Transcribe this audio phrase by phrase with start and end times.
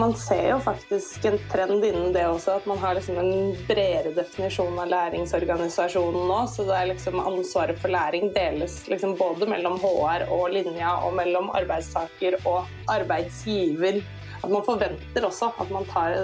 [0.00, 4.14] Man ser jo faktisk en trend innen det også, at man har liksom en bredere
[4.16, 6.38] definisjon av læringsorganisasjonen nå.
[6.48, 11.12] Så det er liksom ansvaret for læring deles liksom både mellom HR og linja, og
[11.18, 14.00] mellom arbeidstaker og arbeidsgiver.
[14.40, 16.16] At man forventer også at man tar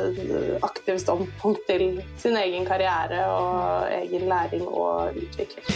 [0.65, 5.67] aktivt standpunkt til sin egen karriere og egen læring og utvikling.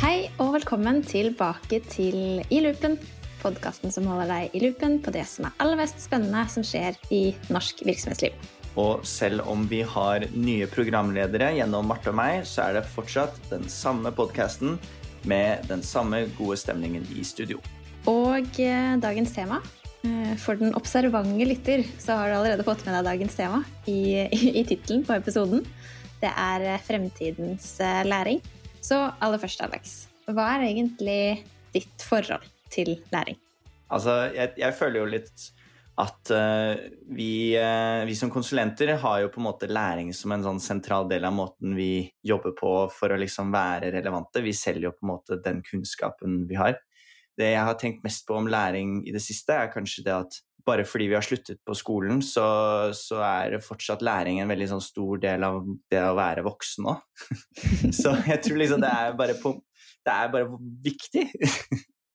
[0.00, 3.00] Hei og velkommen tilbake til I loopen
[3.40, 6.98] podkasten som holder deg i loopen på det som er aller mest spennende som skjer
[7.14, 8.36] i norsk virksomhetsliv.
[8.78, 13.36] Og selv om vi har nye programledere gjennom Marte og meg, så er det fortsatt
[13.50, 14.78] den samme podkasten
[15.28, 17.58] med den samme gode stemningen i studio.
[18.08, 19.58] Og eh, dagens tema
[20.06, 24.24] eh, For den observante lytter så har du allerede fått med deg dagens tema i,
[24.24, 25.66] i, i tittelen på episoden.
[26.22, 27.74] Det er eh, fremtidens
[28.06, 28.40] læring.
[28.80, 29.98] Så aller først, Alex,
[30.30, 31.20] hva er egentlig
[31.74, 33.38] ditt forhold til læring?
[33.90, 35.48] Altså, jeg, jeg føler jo litt
[36.00, 36.80] at uh,
[37.12, 41.08] vi, uh, vi, som konsulenter har jo på en måte læring som en sånn sentral
[41.10, 44.44] del av måten vi jobber på for å liksom være relevante.
[44.44, 46.78] Vi selger jo på en måte den kunnskapen vi har.
[47.36, 50.40] Det jeg har tenkt mest på om læring i det siste, er kanskje det at
[50.66, 52.44] bare fordi vi har sluttet på skolen, så,
[52.96, 57.26] så er fortsatt læring en veldig sånn stor del av det å være voksen òg.
[58.00, 59.54] så jeg tror liksom det er bare, på,
[60.06, 61.26] det er bare viktig.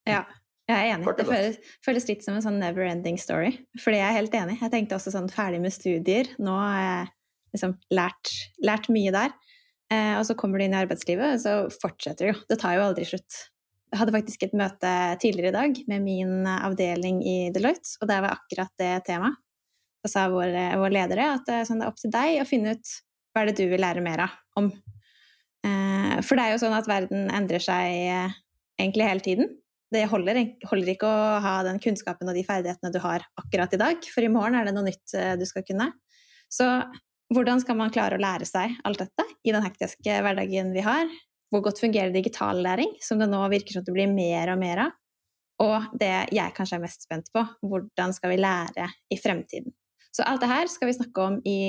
[0.07, 0.23] Ja,
[0.65, 1.11] jeg er enig.
[1.17, 3.51] Det føles, føles, litt som en sånn never ending story.
[3.77, 4.57] Fordi jeg er helt enig.
[4.63, 6.31] Jeg tenkte også sånn ferdig med studier.
[6.41, 7.09] Nå har jeg
[7.55, 8.31] liksom lært,
[8.65, 9.35] lært mye der.
[9.93, 12.39] Eh, og så kommer du inn i arbeidslivet, og så fortsetter det jo.
[12.49, 13.43] Det tar jo aldri slutt.
[13.93, 18.23] Jeg hadde faktisk et møte tidligere i dag med min avdeling i Deloitte, og der
[18.25, 19.37] var akkurat det temaet.
[20.01, 22.75] Da sa vår, vår leder at er, sånn, det er opp til deg å finne
[22.75, 22.95] ut
[23.33, 24.71] hva er det du vil lære mer av om.
[25.65, 28.35] Eh, for det er jo sånn at verden endrer seg eh,
[28.81, 29.53] egentlig hele tiden
[29.95, 33.81] det holder, holder, ikke å ha den kunnskapen og de ferdighetene du har akkurat i
[33.81, 35.89] dag, for i morgen er det noe nytt eh, du skal kunne.
[36.51, 36.67] Så
[37.33, 41.09] hvordan skal man klare å lære seg alt dette i den hektiske hverdagen vi har?
[41.53, 44.83] Hvor godt fungerer digital læring, som det nå virker som det blir mer og mer
[44.85, 44.93] av?
[45.63, 49.71] Og det jeg kanskje er mest spent på, hvordan skal vi lære i fremtiden?
[50.15, 51.59] Så alt det her skal vi snakke om i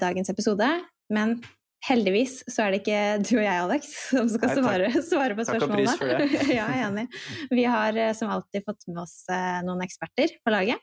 [0.00, 0.68] dagens episode,
[1.14, 1.36] men
[1.82, 5.90] Heldigvis så er det ikke du og jeg, Alex, som skal svare, svare på spørsmålene.
[5.90, 6.54] Takk og pris for det.
[6.58, 7.06] ja, jeg er enig.
[7.50, 10.82] Vi har eh, som alltid fått med oss eh, noen eksperter på laget.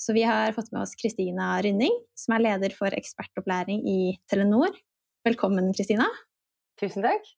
[0.00, 4.72] Så vi har fått med oss Kristina Rynning, som er leder for ekspertopplæring i Telenor.
[5.24, 6.08] Velkommen, Kristina.
[6.80, 7.28] Tusen takk.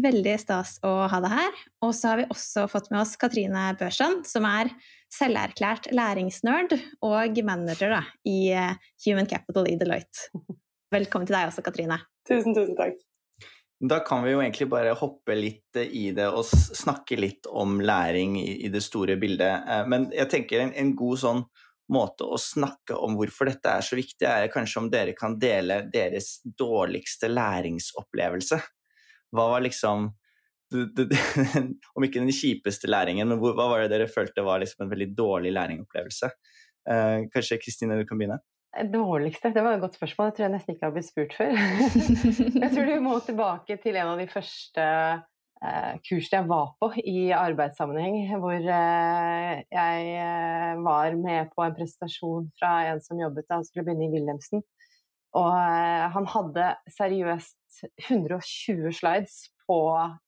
[0.00, 1.62] Veldig stas å ha deg her.
[1.84, 4.72] Og så har vi også fått med oss Katrine Børson, som er
[5.12, 10.32] selverklært læringsnerd og manager da, i eh, Human Capital i Deloitte.
[10.92, 11.96] Velkommen til deg også, Katrine.
[12.28, 12.98] Tusen, tusen takk.
[13.82, 18.36] Da kan vi jo egentlig bare hoppe litt i det og snakke litt om læring
[18.38, 19.64] i det store bildet.
[19.66, 21.42] Eh, men jeg tenker en, en god sånn
[21.92, 25.82] måte å snakke om hvorfor dette er så viktig, er kanskje om dere kan dele
[25.92, 28.60] deres dårligste læringsopplevelse.
[29.32, 30.10] Hva var liksom
[31.98, 35.10] Om ikke den kjipeste læringen, men hva var det dere følte var liksom en veldig
[35.18, 36.30] dårlig læringopplevelse?
[36.88, 38.38] Eh, kanskje Kristine, du kan begynne?
[38.72, 39.50] Dårligste?
[39.52, 40.30] Det var et godt spørsmål.
[40.30, 41.52] Det tror jeg nesten ikke har blitt spurt før.
[42.62, 46.88] jeg tror du må tilbake til en av de første eh, kursene jeg var på
[47.04, 53.48] i arbeidssammenheng, hvor eh, jeg eh, var med på en presentasjon fra en som jobbet
[53.48, 54.64] da han skulle begynne i Wilhelmsen.
[55.36, 59.80] Og eh, han hadde seriøst 120 slides på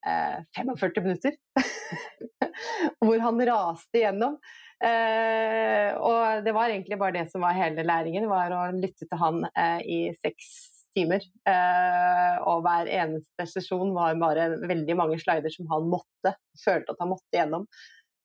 [0.04, 1.40] 45 eh, minutter.
[3.04, 4.38] hvor han raste igjennom.
[4.84, 9.20] Eh, og det var egentlig bare det som var hele læringen, var å lytte til
[9.20, 10.52] han eh, i seks
[10.94, 11.24] timer.
[11.48, 17.02] Eh, og hver eneste sesjon var bare veldig mange slider som han måtte, følte at
[17.02, 17.66] han måtte gjennom.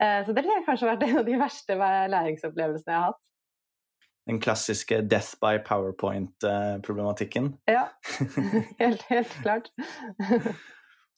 [0.04, 3.26] Eh, så det har kanskje vært en av de verste læringsopplevelsene jeg har hatt.
[4.30, 7.56] Den klassiske death by powerpoint-problematikken?
[7.72, 7.88] Ja,
[8.84, 9.72] helt, helt klart.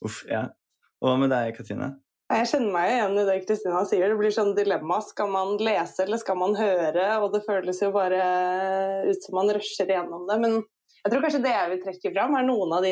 [0.06, 0.46] Uff, ja.
[1.02, 1.96] Og hva med deg, Katrine?
[2.32, 4.12] Jeg kjenner meg igjen i det Kristina sier.
[4.12, 5.02] Det blir sånn dilemma.
[5.04, 7.08] Skal man lese eller skal man høre?
[7.20, 8.22] Og det føles jo bare
[9.10, 10.38] ut som man rusher gjennom det.
[10.40, 10.62] Men
[11.02, 12.92] jeg tror kanskje det jeg vil trekke fram, er noen av de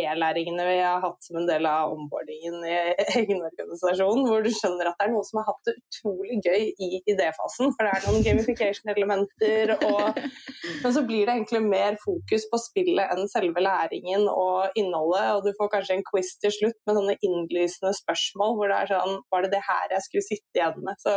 [0.00, 2.76] e-læringene vi har hatt som en del av onboardingen i
[3.18, 6.70] egen organisasjon, hvor du skjønner at det er noen som har hatt det utrolig gøy
[6.72, 7.74] i idéfasen.
[7.76, 13.28] For det er noen gamification-elementer, men så blir det egentlig mer fokus på spillet enn
[13.28, 15.28] selve læringen og innholdet.
[15.36, 18.94] Og du får kanskje en quiz til slutt med sånne innlysende spørsmål hvor det er
[18.94, 20.96] sånn Var det det her jeg skulle sitte igjen med?
[21.04, 21.14] Så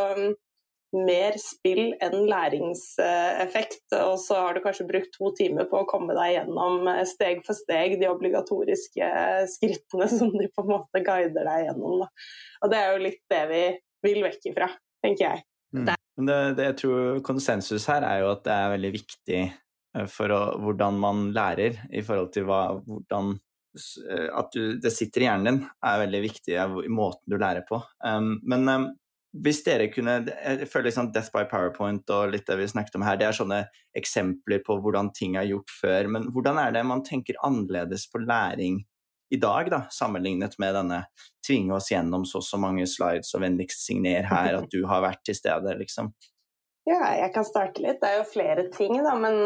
[0.93, 3.85] mer spill enn læringseffekt.
[3.99, 7.43] Og så har du kanskje brukt to timer på å komme deg gjennom eh, steg
[7.47, 9.09] for steg de obligatoriske
[9.55, 12.05] skrittene som de på en måte guider deg gjennom.
[12.05, 13.63] Og det er jo litt det vi
[14.03, 14.69] vil vekk ifra,
[15.03, 15.45] tenker jeg.
[15.73, 15.87] Mm.
[15.87, 20.33] Det, det, jeg tror konsensus her er jo at det er veldig viktig eh, for
[20.33, 25.29] å, hvordan man lærer i forhold til hva, hvordan eh, At du, det sitter i
[25.31, 27.81] hjernen din, er veldig viktig i måten du lærer på.
[28.05, 28.91] Um, men um,
[29.33, 33.05] hvis dere kunne Jeg føler liksom Death by PowerPoint og litt det vi snakket om
[33.05, 33.63] her, det er sånne
[33.97, 36.09] eksempler på hvordan ting er gjort før.
[36.15, 38.83] Men hvordan er det man tenker annerledes på læring
[39.33, 40.99] i dag, da, sammenlignet med denne
[41.47, 45.01] tvinge oss gjennom så og så mange slides og vennligst signer her at du har
[45.01, 46.11] vært til stede, liksom?
[46.85, 48.01] Ja, jeg kan starte litt.
[48.01, 49.39] Det er jo flere ting, da, men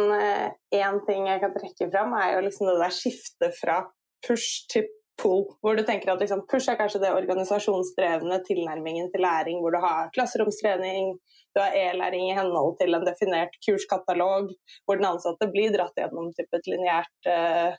[0.73, 3.77] én uh, ting jeg kan trekke fram, er jo liksom det der skiftet fra
[4.25, 4.89] push til
[5.21, 9.73] pull, hvor du tenker at liksom, push er kanskje det organisasjonsdrevne tilnærmingen til læring, hvor
[9.73, 11.15] du har klasseromstrening,
[11.55, 14.53] du har e-læring i henhold til en definert kurskatalog,
[14.85, 17.75] hvor den ansatte blir dratt gjennom et lineært uh,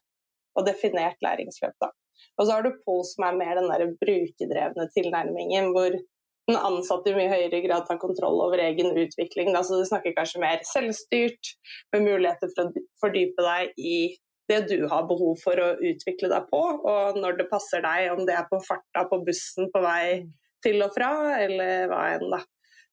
[0.59, 1.77] og definert læringsløp.
[1.83, 1.93] Da.
[2.39, 5.95] Og så har du pull, som er mer den der brukerdrevne tilnærmingen, hvor
[6.49, 9.53] den ansatte i mye høyere grad tar kontroll over egen utvikling.
[9.55, 9.63] Da.
[9.63, 11.55] Så du snakker kanskje mer selvstyrt,
[11.95, 13.99] med muligheter for å fordype deg i
[14.49, 16.61] det du har behov for å utvikle deg på,
[16.93, 20.23] og når det passer deg, om det er på farta på bussen på vei
[20.65, 22.43] til og fra, eller hva enn, da.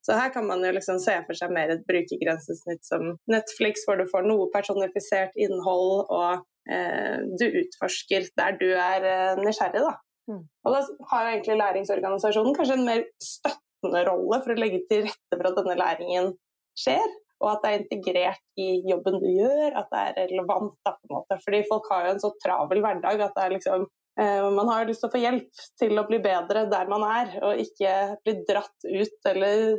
[0.05, 3.97] Så her kan man jo liksom se for seg mer et brukergrensesnitt som Netflix, hvor
[3.97, 9.83] du får noe personifisert innhold og Eh, du utforsker der du er eh, nysgjerrig.
[9.85, 9.93] Da.
[10.31, 10.41] Mm.
[10.65, 10.81] Og da
[11.11, 15.59] har egentlig læringsorganisasjonen kanskje en mer støttende rolle for å legge til rette for at
[15.59, 16.33] denne læringen
[16.79, 17.05] skjer.
[17.43, 20.77] Og at det er integrert i jobben du gjør, at det er relevant.
[20.85, 21.39] Da, på en måte.
[21.43, 23.83] Fordi folk har jo en så travel hverdag at liksom
[24.21, 27.35] eh, man har lyst til å få hjelp til å bli bedre der man er,
[27.43, 27.93] og ikke
[28.23, 29.77] bli dratt ut eller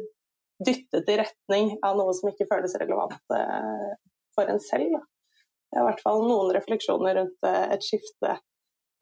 [0.67, 4.97] dyttet i retning av noe som ikke føles relevant for en selv.
[4.97, 5.03] Da.
[5.67, 8.39] Det er i hvert fall noen refleksjoner rundt eh, et skifte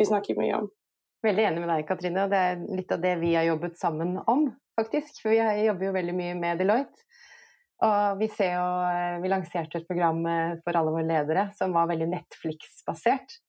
[0.00, 0.70] vi snakker mye om.
[1.24, 2.24] Veldig enig med deg, Katrine.
[2.26, 4.48] og Det er litt av det vi har jobbet sammen om,
[4.78, 5.22] faktisk.
[5.22, 7.03] For vi jobber jo veldig mye med Deloitte.
[7.84, 11.74] Og vi, ser jo, eh, vi lanserte et program eh, for alle våre ledere som
[11.76, 13.40] var veldig Netflix-basert.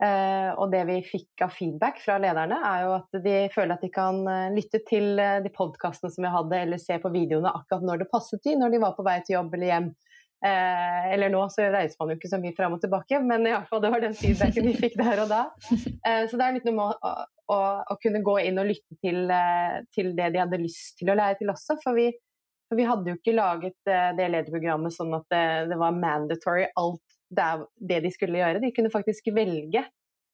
[0.00, 3.90] Og det vi fikk av feedback fra lederne, er jo at de føler at de
[3.92, 4.22] kan
[4.54, 8.40] lytte til de podkastene som vi hadde, eller se på videoene akkurat når det passet
[8.46, 9.90] de, når de var på vei til jobb eller hjem.
[10.40, 13.52] Eh, eller nå så reiser man jo ikke så mye fram og tilbake, men i
[13.52, 15.42] alle fall det var den feedbacken vi fikk der og da.
[15.70, 17.10] Eh, så det er litt noe med å,
[17.52, 17.58] å,
[17.92, 21.16] å, kunne gå inn og lytte til, eh, til, det de hadde lyst til å
[21.18, 21.76] lære til også.
[21.82, 22.08] For vi,
[22.70, 26.68] for vi hadde jo ikke laget eh, det lederprogrammet sånn at det, det var mandatory
[26.78, 28.62] alt det, det, de skulle gjøre.
[28.62, 29.82] De kunne faktisk velge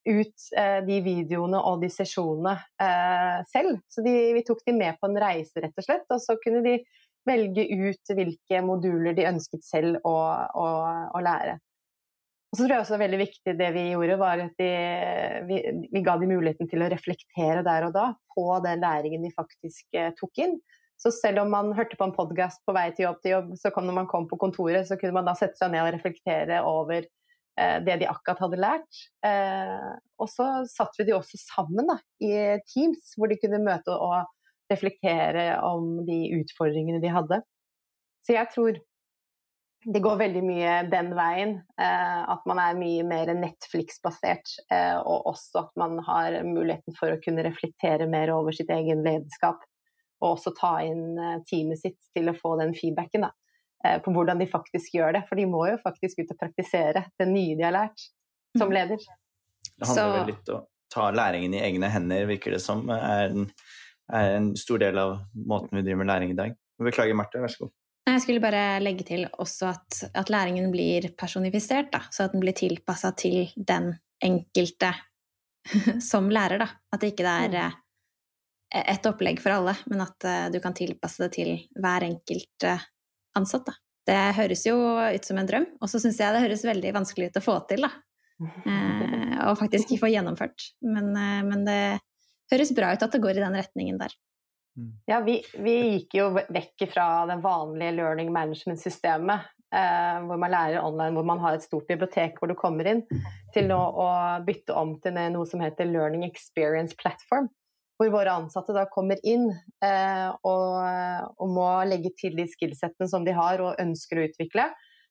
[0.07, 3.81] ut eh, de videoene og de sesjonene eh, selv.
[3.89, 6.05] Så de, vi tok de med på en reise, rett og slett.
[6.13, 6.77] Og så kunne de
[7.27, 10.15] velge ut hvilke moduler de ønsket selv å,
[10.61, 10.67] å,
[11.17, 11.57] å lære.
[12.47, 14.71] Og så tror jeg også det er veldig viktig det vi gjorde, var at de,
[15.49, 15.57] vi,
[15.91, 19.97] vi, ga dem muligheten til å reflektere der og da på den læringen de faktisk
[19.99, 20.55] eh, tok inn.
[20.97, 23.69] Så selv om man hørte på en podkast på vei til jobb til jobb, så
[23.75, 27.03] når man kom på kontoret, så kunne man da sette seg ned og reflektere over
[27.05, 29.03] eh, det de akkurat hadde lært.
[29.29, 32.33] Eh, og så satt vi de også sammen da, i
[32.73, 34.25] Teams, hvor de kunne møte og
[34.73, 37.41] reflektere om de utfordringene de hadde.
[38.25, 38.81] Så jeg tror
[39.87, 41.55] det går veldig mye den veien.
[41.79, 44.57] Eh, at man er mye mer Netflix-basert.
[44.73, 49.05] Eh, og også at man har muligheten for å kunne reflektere mer over sitt egen
[49.05, 49.61] lederskap.
[50.23, 53.31] Og også ta inn eh, teamet sitt til å få den feedbacken da,
[53.85, 55.25] eh, på hvordan de faktisk gjør det.
[55.29, 58.07] For de må jo faktisk ut og praktisere det nye de har lært
[58.57, 58.75] som mm.
[58.79, 59.07] leder.
[59.77, 62.87] Det handler vel litt om å ta læringen i egne hender, virker det som.
[62.93, 63.49] er en,
[64.13, 66.55] er en stor del av måten vi driver med læring i dag.
[66.81, 67.41] Beklager, Marte.
[67.41, 67.75] Vær så god.
[68.07, 72.43] Jeg skulle bare legge til også at, at læringen blir personifisert, da, så at den
[72.45, 73.91] blir tilpassa til den
[74.23, 74.93] enkelte
[76.11, 76.63] som lærer.
[76.63, 76.69] Da.
[76.93, 77.75] At det ikke er
[78.77, 78.93] mm.
[78.93, 82.87] eh, opplegg for alle, men at uh, du kan tilpasse det til hver enkelt uh,
[83.37, 83.69] ansatt.
[83.69, 83.77] Da.
[84.07, 87.31] Det høres jo ut som en drøm, og så syns jeg det høres veldig vanskelig
[87.31, 87.83] ut å få til.
[87.83, 87.91] da.
[89.47, 90.69] Og faktisk få gjennomført.
[90.85, 91.79] Men, men det,
[92.51, 94.15] høres bra ut at det går i den retningen der.
[94.77, 94.91] Mm.
[95.09, 100.85] Ja, vi, vi gikk jo vekk fra det vanlige learning management-systemet, eh, hvor man lærer
[100.85, 103.03] online, hvor man har et stort bibliotek hvor du kommer inn,
[103.55, 104.09] til nå å
[104.45, 107.49] bytte om til noe som heter Learning Experience Platform.
[107.97, 109.47] Hvor våre ansatte da kommer inn
[109.83, 110.75] eh, og,
[111.33, 114.67] og, må legge til de skillsettene som de har og ønsker å utvikle.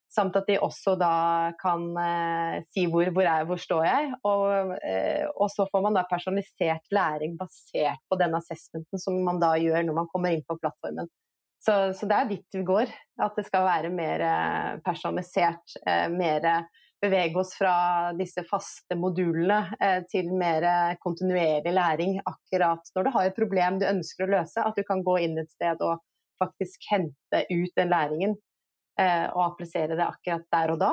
[0.07, 4.71] Samt at de også da kan eh, si hvor, hvor, er, hvor står jeg, og,
[4.87, 9.57] eh, og, så får man da personalisert læring basert på den assessmenten som man da
[9.59, 11.11] gjør når man kommer inn på plattformen.
[11.67, 12.91] Så, så det er dit vi går,
[13.27, 16.47] at det skal være mer eh, personalisert, eh, mer
[17.07, 17.77] bevege oss fra
[18.19, 20.67] disse faste modulene eh, til mer
[21.03, 25.05] kontinuerlig læring akkurat når du har et problem du ønsker å løse, at du kan
[25.07, 26.03] gå inn et sted og
[26.43, 28.37] faktisk hente ut den læringen
[29.01, 30.93] eh, og applisere det akkurat der og da,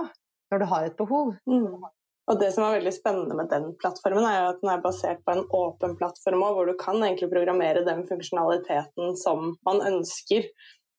[0.52, 1.36] når du har et behov.
[1.50, 1.84] Mm.
[2.32, 5.24] Og det som er veldig spennende med den plattformen, er jo at den er basert
[5.28, 10.48] på en åpen plattform hvor du kan egentlig programmere den funksjonaliteten som man ønsker.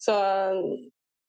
[0.05, 0.19] Så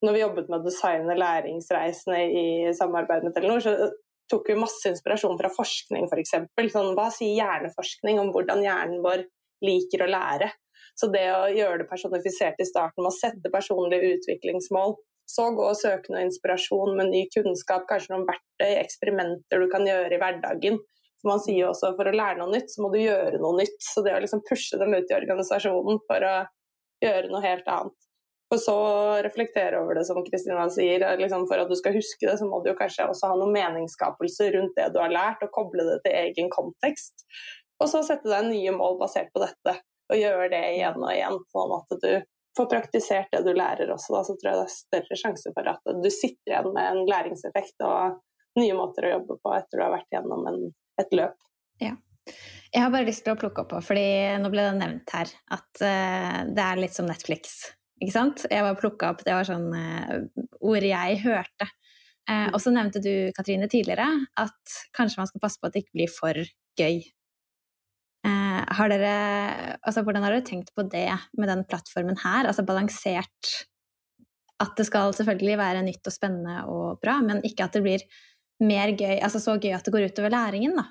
[0.06, 2.46] når vi jobbet med å designe læringsreisene i
[2.78, 3.90] samarbeid med Telenor, så
[4.32, 6.36] tok vi masse inspirasjon fra forskning, f.eks.
[6.74, 9.26] Sånn, hva sier hjerneforskning om hvordan hjernen vår
[9.66, 10.52] liker å lære?
[10.96, 14.96] Så det å gjøre det personifisert i starten med å sette personlige utviklingsmål,
[15.26, 19.88] så gå og søke noe inspirasjon med ny kunnskap, kanskje noen verktøy, eksperimenter du kan
[19.88, 20.78] gjøre i hverdagen.
[21.22, 23.80] For man sier også for å lære noe nytt, så må du gjøre noe nytt.
[23.82, 26.36] Så det å liksom pushe dem ut i organisasjonen for å
[27.04, 27.98] gjøre noe helt annet.
[28.54, 28.76] Og så
[29.26, 31.02] reflektere over det, som Kristina sier.
[31.18, 34.52] Liksom for at du skal huske det, så må du kanskje også ha noen meningsskapelse
[34.54, 37.26] rundt det du har lært, og koble det til egen kontekst.
[37.82, 39.80] Og så sette deg nye mål basert på dette,
[40.12, 41.42] og gjøre det igjen og igjen.
[41.52, 42.12] Sånn at du
[42.56, 45.72] får praktisert det du lærer også, da, så tror jeg det er større sjanse for
[45.74, 48.22] at du sitter igjen med en læringseffekt og
[48.60, 50.62] nye måter å jobbe på etter du har vært gjennom en,
[51.02, 51.36] et løp.
[51.84, 51.96] Ja.
[52.72, 54.06] Jeg har bare lyst til å plukke opp på, fordi
[54.42, 57.58] nå ble det nevnt her at uh, det er litt som Netflix.
[58.06, 58.46] Ikke sant?
[58.52, 61.70] Jeg bare plukka opp, Det var sånn uh, ord jeg hørte.
[62.30, 64.06] Uh, og så nevnte du, Katrine, tidligere
[64.42, 66.42] at kanskje man skal passe på at det ikke blir for
[66.78, 67.02] gøy.
[68.26, 69.16] Uh, har dere,
[69.82, 71.08] altså, hvordan har dere tenkt på det
[71.38, 72.50] med den plattformen her?
[72.50, 73.56] Altså balansert
[74.62, 78.06] at det skal selvfølgelig være nytt og spennende og bra, men ikke at det blir
[78.64, 80.86] mer gøy, altså så gøy at det går utover læringen, da.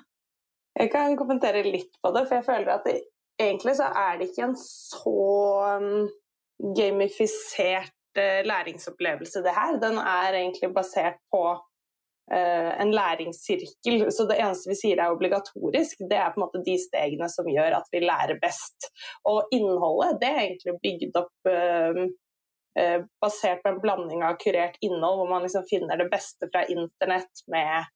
[0.75, 2.99] Jeg kan kommentere litt på det, for jeg føler at det,
[3.41, 5.15] egentlig så er det ikke en så
[6.59, 7.93] gamifisert
[8.47, 9.79] læringsopplevelse, det her.
[9.79, 11.41] Den er egentlig basert på
[12.33, 14.11] uh, en læringssirkel.
[14.11, 17.49] Så det eneste vi sier er obligatorisk, det er på en måte de stegene som
[17.51, 18.89] gjør at vi lærer best.
[19.31, 22.05] Og innholdet, det er egentlig bygd opp uh,
[23.23, 27.45] basert på en blanding av kurert innhold, hvor man liksom finner det beste fra internett
[27.51, 27.91] med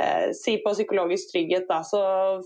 [0.00, 2.02] eh, si på psykologisk trygghet, da, så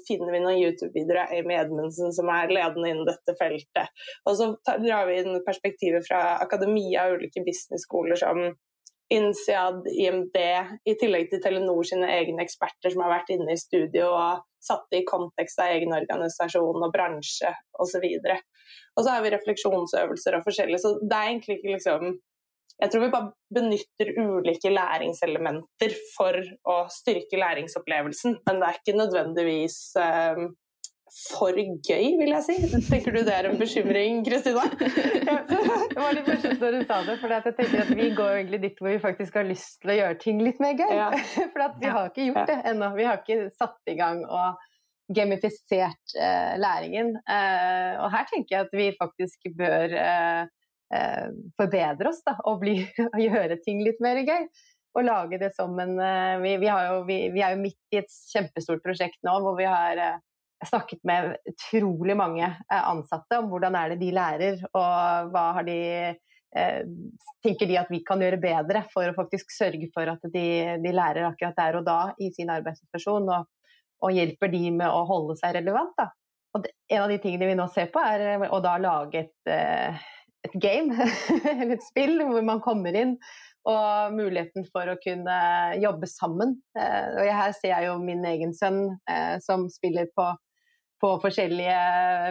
[0.08, 4.06] finner vi noen YouTube-videoer av Amy Edmundsen som er ledende innen dette feltet.
[4.26, 8.48] Og så drar vi inn perspektivet fra akademia og ulike business-skoler som
[9.08, 10.36] INSEAD, IMD,
[10.84, 14.88] i tillegg til Telenor sine egne eksperter som har vært inne i studio og satt
[14.90, 18.02] det i kontekst av egen organisasjon og bransje osv.
[18.02, 18.32] Og,
[18.96, 22.16] og så har vi refleksjonsøvelser og forskjellig, så det er egentlig ikke liksom
[22.76, 26.37] jeg tror vi bare benytter ulike læringselementer for
[26.68, 30.50] å styrke læringsopplevelsen, men det er ikke nødvendigvis um,
[31.38, 32.56] for gøy, vil jeg si.
[32.90, 34.64] Tenker du det er en bekymring, Kristina?
[34.80, 38.61] det var litt morsomt når du sa det, for jeg tenker at vi går egentlig
[38.66, 40.92] dit hvor vi faktisk har lyst til å gjøre ting litt mer gøy.
[40.99, 41.11] Ja.
[41.54, 42.90] For vi har ikke gjort det ennå.
[42.99, 44.61] Vi har ikke satt i gang og
[45.16, 47.14] gamifisert uh, læringen.
[47.23, 50.52] Uh, og her tenker jeg at vi faktisk bør uh,
[50.95, 51.28] eh,
[51.59, 52.78] forbedre oss da, og, bli,
[53.26, 54.49] gjøre ting litt mer gøy.
[54.97, 58.00] Og lage det som en eh, vi, vi, jo, vi, vi, er jo midt i
[58.00, 60.23] et kjempestort prosjekt nå hvor vi har eh,
[60.64, 65.66] snakket med utrolig mange eh, ansatte om hvordan er det de lærer, og hva har
[65.69, 65.78] de
[66.57, 66.81] eh,
[67.45, 70.47] tenker de at vi kan gjøre bedre for å faktisk sørge for at de,
[70.83, 73.50] de lærer akkurat der og da i sin arbeidssituasjon, og,
[74.02, 75.93] og, hjelper de med å holde seg relevant.
[75.99, 76.11] Da.
[76.57, 79.52] Og det, en av de tingene vi nå ser på, er å da lage et
[79.52, 80.07] eh,
[80.46, 80.94] et game,
[81.50, 83.16] eller et spill, hvor man kommer inn.
[83.66, 85.36] Og muligheten for å kunne
[85.82, 86.54] jobbe sammen.
[86.78, 90.28] Eh, og her ser jeg jo min egen sønn eh, som spiller på,
[91.02, 91.80] på forskjellige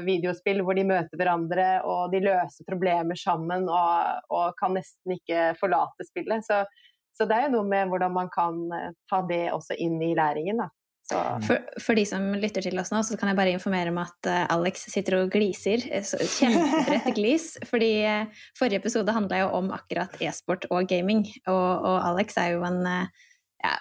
[0.07, 5.51] videospill hvor de møter hverandre og de løser problemer sammen og, og kan nesten ikke
[5.60, 6.48] forlate spillet.
[6.48, 6.63] Så,
[7.12, 10.13] så, det er jo noe med hvordan man kan eh, ta det også inn i
[10.15, 10.63] læringen.
[10.63, 10.72] Da.
[11.06, 14.30] For, for, de som lytter til oss nå, så kan jeg bare informere om at
[14.30, 15.84] uh, Alex sitter og gliser.
[15.94, 17.52] Eh, kjempebredt glis.
[17.70, 21.22] fordi uh, forrige episode handla jo om akkurat e-sport og gaming.
[21.46, 23.30] Og, og, Alex er jo en uh,
[23.62, 23.76] ja,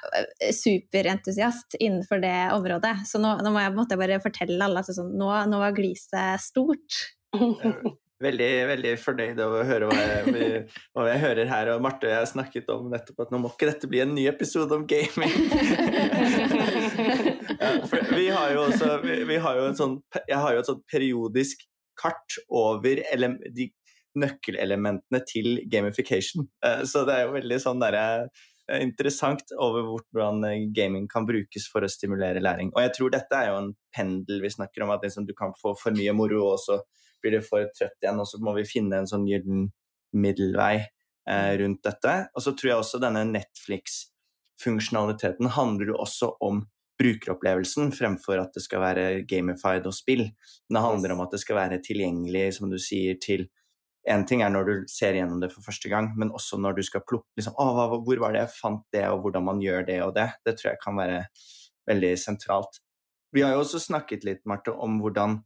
[0.52, 2.98] superentusiast innenfor det området.
[3.08, 6.44] Så nå, nå må jeg måte, bare fortelle alle at sånn, nå, nå var gliset
[6.44, 7.04] stort.
[8.24, 10.62] veldig, veldig fornøyd over å høre hva jeg,
[10.96, 11.70] hva jeg, hører her.
[11.74, 14.14] Og Marte og jeg har snakket om nettopp at nå må ikke dette bli en
[14.16, 15.34] ny episode om gaming.
[17.60, 17.70] ja,
[18.10, 21.64] vi har jo også vi, vi har jo sånn, Jeg har jo et sånt periodisk
[22.00, 23.70] kart over ele, de
[24.18, 26.48] nøkkelelementene til gamification.
[26.64, 28.04] Eh, så det er jo veldig sånn derre
[28.70, 30.42] eh, interessant over hvordan
[30.74, 32.72] gaming kan brukes for å stimulere læring.
[32.74, 35.54] Og jeg tror dette er jo en pendel vi snakker om, at liksom du kan
[35.60, 36.80] få for mye moro også
[37.24, 39.60] blir det for trøtt igjen, og så må vi finne en sånn gyllen
[40.14, 42.12] middelvei eh, rundt dette.
[42.36, 46.56] Og så tror jeg også denne Netflix-funksjonaliteten handler jo også om
[47.00, 50.24] brukeropplevelsen fremfor at det skal være gamified og spill.
[50.70, 53.42] Det handler om at det skal være tilgjengelig, som du sier, til
[54.10, 56.82] en ting er når du ser gjennom det for første gang, men også når du
[56.84, 59.82] skal plukke liksom, å, hva, Hvor var det jeg fant det, og hvordan man gjør
[59.88, 60.28] det og det?
[60.44, 61.18] Det tror jeg kan være
[61.88, 62.74] veldig sentralt.
[63.34, 65.40] Vi har jo også snakket litt Marte, om hvordan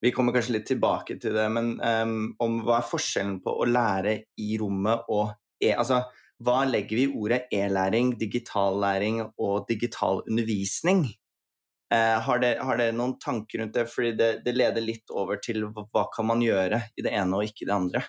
[0.00, 3.68] Vi kommer kanskje litt tilbake til det, men um, om hva er forskjellen på å
[3.68, 5.74] lære i rommet og e...
[5.74, 6.00] Altså,
[6.40, 11.04] hva legger vi i ordet e-læring, digital læring og digital undervisning?
[11.92, 13.84] Uh, har, dere, noen tanker rundt det?
[13.92, 17.36] Fordi det, det, leder litt over til hva, hva kan man gjøre i det ene
[17.36, 18.04] og ikke i det andre.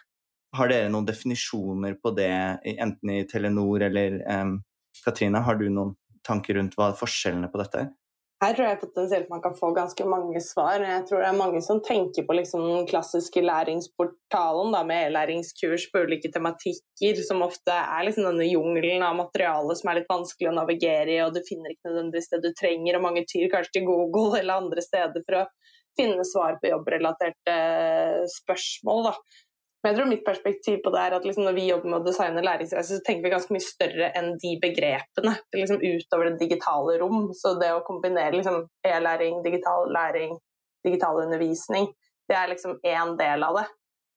[0.56, 2.32] Har dere noen definisjoner på det,
[2.72, 4.62] enten i Telenor eller um,
[5.04, 7.92] Katrine, har du noen tanker rundt hva forskjellene på dette er?
[8.42, 10.82] Her tror jeg potensielt man kan få ganske mange svar.
[10.82, 15.86] Jeg tror det er mange som tenker på liksom den klassiske læringsportalen da, med e-læringskurs
[15.94, 20.50] på ulike tematikker, som ofte er liksom denne jungelen av materiale som er litt vanskelig
[20.50, 23.78] å navigere i, og du finner ikke nødvendigvis det du trenger, og mange tyr kanskje
[23.78, 25.46] til Google eller andre steder for å
[26.00, 27.60] finne svar på jobbrelaterte
[28.40, 29.12] spørsmål.
[29.12, 29.16] Da.
[29.82, 32.06] Men jeg tror mitt perspektiv på det er at liksom når vi jobber med å
[32.06, 35.34] designe læringsreiser, så tenker vi ganske mye større enn de begrepene.
[35.58, 37.32] Liksom utover det digitale rom.
[37.38, 40.38] Så det å kombinere liksom e-læring, digital læring,
[40.86, 41.90] digital undervisning,
[42.30, 43.68] det er liksom én del av det.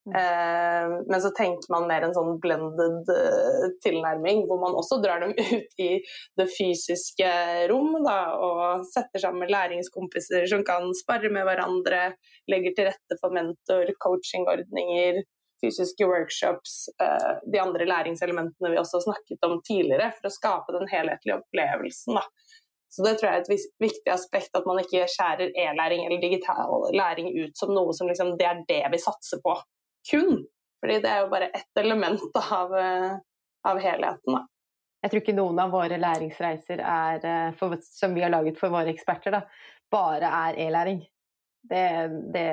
[0.05, 0.17] Mm.
[0.21, 5.25] Eh, men så tenker man mer en sånn blended uh, tilnærming, hvor man også drar
[5.25, 5.91] dem ut i
[6.37, 7.31] det fysiske
[7.73, 12.11] rom da, og setter sammen læringskompiser som kan spare med hverandre,
[12.53, 15.25] legger til rette for mentor, coachingordninger,
[15.65, 20.89] fysiske workshops, eh, de andre læringselementene vi også snakket om tidligere, for å skape den
[20.93, 22.21] helhetlige opplevelsen.
[22.21, 22.25] Da.
[22.95, 26.85] Så Det tror jeg er et viktig aspekt, at man ikke skjærer e-læring eller digital
[26.95, 29.57] læring ut som noe som liksom, det er det vi satser på
[30.11, 30.45] kun.
[30.79, 33.17] Fordi det er jo bare ett element av, eh,
[33.67, 34.37] av helheten.
[34.37, 34.45] Da.
[35.03, 38.73] Jeg tror ikke noen av våre læringsreiser er, eh, for, som vi har laget for
[38.73, 39.43] våre eksperter, da,
[39.91, 41.03] bare er e-læring.
[41.65, 41.85] Det,
[42.33, 42.49] det,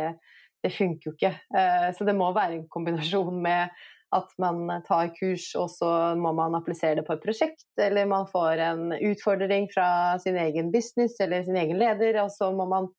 [0.63, 1.33] det funker jo ikke.
[1.57, 3.73] Eh, så det må være en kombinasjon med
[4.11, 5.89] at man tar kurs, og så
[6.19, 10.71] må man applisere det på et prosjekt, eller man får en utfordring fra sin egen
[10.73, 12.89] business eller sin egen leder, og så må man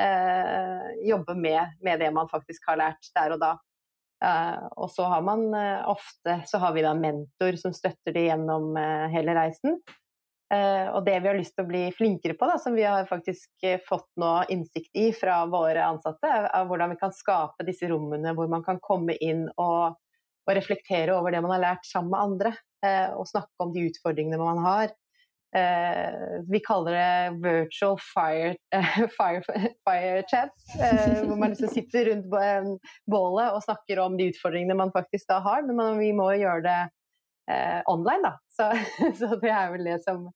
[0.00, 3.52] eh, jobbe med, med, det man faktisk har lært der og da.
[4.24, 8.28] Eh, og så har man eh, ofte så har vi da mentor som støtter det
[8.30, 9.80] gjennom eh, hele reisen.
[10.52, 13.06] Eh, og det vi har lyst til å bli flinkere på, da, som vi har
[13.08, 17.88] faktisk eh, fått noe innsikt i fra våre ansatte, er hvordan vi kan skape disse
[17.88, 19.96] rommene hvor man kan komme inn og,
[20.44, 22.52] og reflektere over det man har lært sammen med andre.
[22.84, 24.98] Eh, og snakke om de utfordringene man har.
[26.48, 28.54] vi kaller det virtual fire,
[29.18, 29.42] fire,
[29.84, 35.28] fire chats, hvor man liksom sitter rundt bålet og snakker om de utfordringene man faktisk
[35.28, 35.60] da har.
[35.68, 36.78] Men vi må gjøre det
[37.50, 38.34] eh, online, da.
[38.52, 38.68] Så,
[39.20, 40.28] så, det er vel det som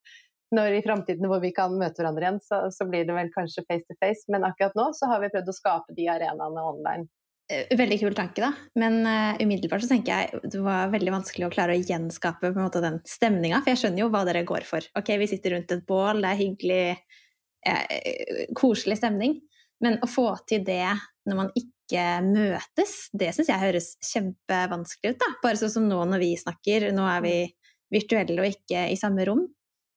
[0.55, 3.65] når i framtiden hvor vi kan møte hverandre igjen, så, så, blir det vel kanskje
[3.67, 4.27] face to face.
[4.31, 7.09] Men akkurat nå så har vi prøvd å skape de arenaene online.
[7.51, 8.53] Eh, veldig kul tanke, da.
[8.79, 12.83] Men uh, umiddelbart så tenker jeg det var veldig vanskelig å klare å gjenskape måte
[12.83, 13.61] den stemninga.
[13.63, 14.87] For jeg skjønner jo hva dere går for.
[14.99, 16.97] Ok, vi sitter rundt et bål, det er hyggelig,
[17.71, 19.39] eh, koselig stemning.
[19.85, 20.89] Men å få til det
[21.29, 25.21] når man ikke ikke møtes, det syns jeg høres kjempevanskelig ut.
[25.23, 25.33] da.
[25.45, 27.37] Bare sånn som nå når vi snakker, nå er vi
[27.95, 29.47] virtuelle og ikke i samme rom.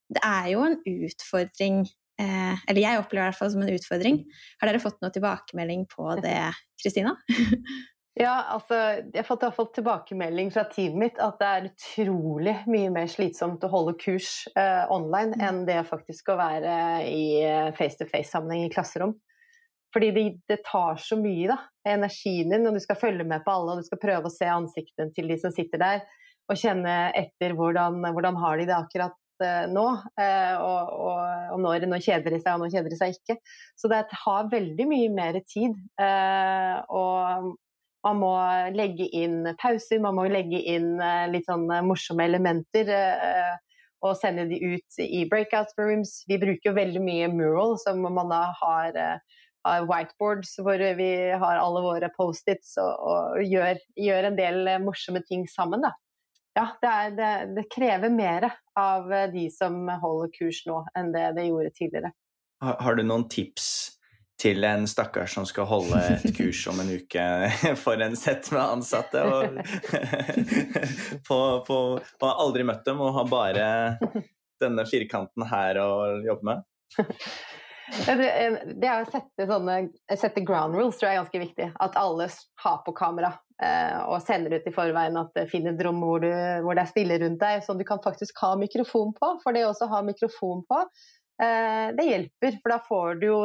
[0.09, 1.83] Det er jo en utfordring,
[2.21, 4.19] eh, eller jeg opplever det i hvert fall som en utfordring.
[4.61, 6.37] Har dere fått noe tilbakemelding på det,
[6.81, 7.17] Kristina?
[8.19, 11.67] Ja, altså, jeg har fått i hvert fall tilbakemelding fra teamet mitt at det er
[11.69, 15.43] utrolig mye mer slitsomt å holde kurs eh, online mm.
[15.47, 16.73] enn det faktisk å være
[17.07, 19.13] i eh, face-to-face-sammenheng i klasserom.
[19.93, 21.57] Fordi det, det, tar så mye, da.
[21.89, 24.49] Energien din, og du skal følge med på alle, og du skal prøve å se
[24.49, 26.03] ansiktene til de som sitter der,
[26.49, 29.85] og kjenne etter hvordan, hvordan har de det akkurat uh, nå.
[30.19, 31.23] Uh, og, og,
[31.55, 33.37] og når, når, kjeder de seg, og når kjeder de seg ikke.
[33.77, 35.77] Så det har veldig mye mer tid.
[36.01, 37.55] Uh, og
[38.05, 38.33] man må
[38.71, 40.93] legge inn pauser, man må legge inn
[41.33, 42.87] litt sånn morsomme elementer.
[43.99, 46.21] og sende de ut i breakout rooms.
[46.29, 48.95] Vi bruker veldig mye mural, som man da har
[49.63, 51.09] whiteboards hvor vi
[51.41, 55.83] har alle våre Post-Its og, og gjør, gjør, en del morsomme ting sammen.
[55.83, 55.91] Da.
[56.57, 61.27] Ja, det, er, det, det, krever mer av de som holder kurs nå, enn det
[61.37, 62.13] det gjorde tidligere.
[62.63, 63.69] Har, har du noen tips
[64.39, 67.25] til en stakkar som skal holde et kurs om en uke
[67.83, 69.59] for en sett med ansatte, og,
[71.27, 71.79] på, på,
[72.23, 73.69] har aldri møtt dem og har bare
[74.59, 75.91] denne firkanten her å
[76.25, 76.67] jobbe med?
[77.89, 79.77] Det å sette, sånne,
[80.13, 81.69] sette ground rules tror jeg er ganske viktig.
[81.85, 82.29] At alle
[82.63, 83.31] har på kamera
[83.63, 86.29] eh, og sender ut i forveien at det finner et rom hvor, du,
[86.65, 89.31] hvor, det er stille rundt deg, som du kan faktisk ha mikrofon på.
[89.43, 90.83] For det å ha mikrofon på
[91.43, 93.37] Eh, det hjelper, for da får du jo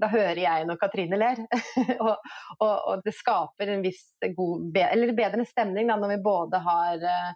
[0.00, 1.42] Da hører jeg når Katrine ler.
[2.06, 2.14] og,
[2.56, 4.06] og, og, det skaper en viss
[4.38, 7.34] god Eller bedre stemning da, når vi både har, eh,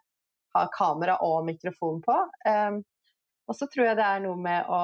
[0.56, 2.16] har kamera og mikrofon på.
[2.48, 2.80] Um,
[3.50, 4.80] og så tror jeg det er noe med å,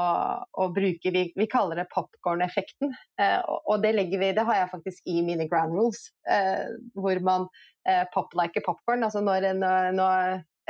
[0.59, 2.91] å bruke vi, vi, kaller det popkorn-effekten.
[3.23, 6.09] Eh, og, og det vi, det har jeg faktisk i mine ground rules.
[6.27, 7.47] Eh, hvor man
[7.87, 9.07] eh, pop like a popcorn.
[9.07, 10.09] Altså når, når, nå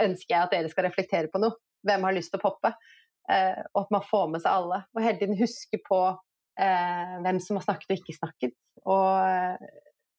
[0.04, 1.56] ønsker jeg at dere skal reflektere på noe.
[1.86, 2.74] Hvem har lyst til å poppe?
[3.32, 4.82] Eh, og at man får med seg alle.
[4.92, 8.56] Og hele tiden huske på eh, hvem som har snakket og ikke snakket.
[8.84, 9.64] Og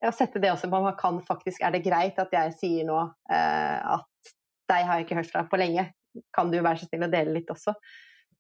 [0.02, 3.00] ja, sette det også på man kan faktisk Er det greit at jeg sier nå
[3.34, 4.34] eh, at
[4.68, 5.88] deg har jeg ikke hørt fra på lenge?
[6.36, 7.74] Kan du være så snill å dele litt også?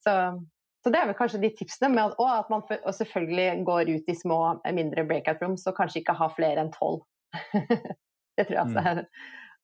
[0.04, 0.14] Så,
[0.84, 1.92] så det er vel kanskje de tipsene.
[1.94, 4.40] Med, og at man og selvfølgelig går ut i små,
[4.78, 7.06] mindre breakout rooms og kanskje ikke har flere enn tolv.
[8.38, 9.02] det tror jeg altså mm.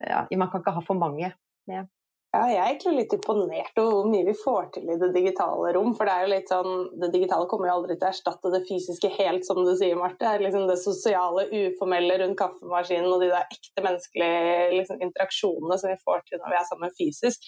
[0.10, 1.32] ja, Man kan ikke ha for mange
[1.70, 1.92] med.
[2.34, 5.70] Ja, jeg er egentlig litt imponert over hvor mye vi får til i det digitale
[5.76, 5.92] rom.
[5.94, 6.72] For det er jo litt sånn,
[7.04, 10.26] det digitale kommer jo aldri til å erstatte det fysiske helt, som du sier, Marte.
[10.26, 15.94] Det, liksom det sosiale, uformelle rundt kaffemaskinen og de der ekte menneskelige liksom, interaksjonene som
[15.94, 17.46] vi får til når vi er sammen fysisk,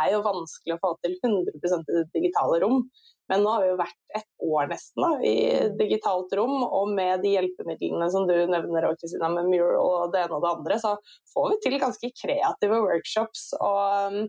[0.00, 2.82] er jo vanskelig å få til 100 i det digitale rom.
[3.32, 5.34] Men nå har vi jo vært et år nesten da, i
[5.78, 10.38] digitalt rom, og med de hjelpemidlene som du nevner, Kristina, med Mural og det ene
[10.38, 10.96] og det andre, så
[11.32, 14.26] får vi til ganske kreative workshops og um,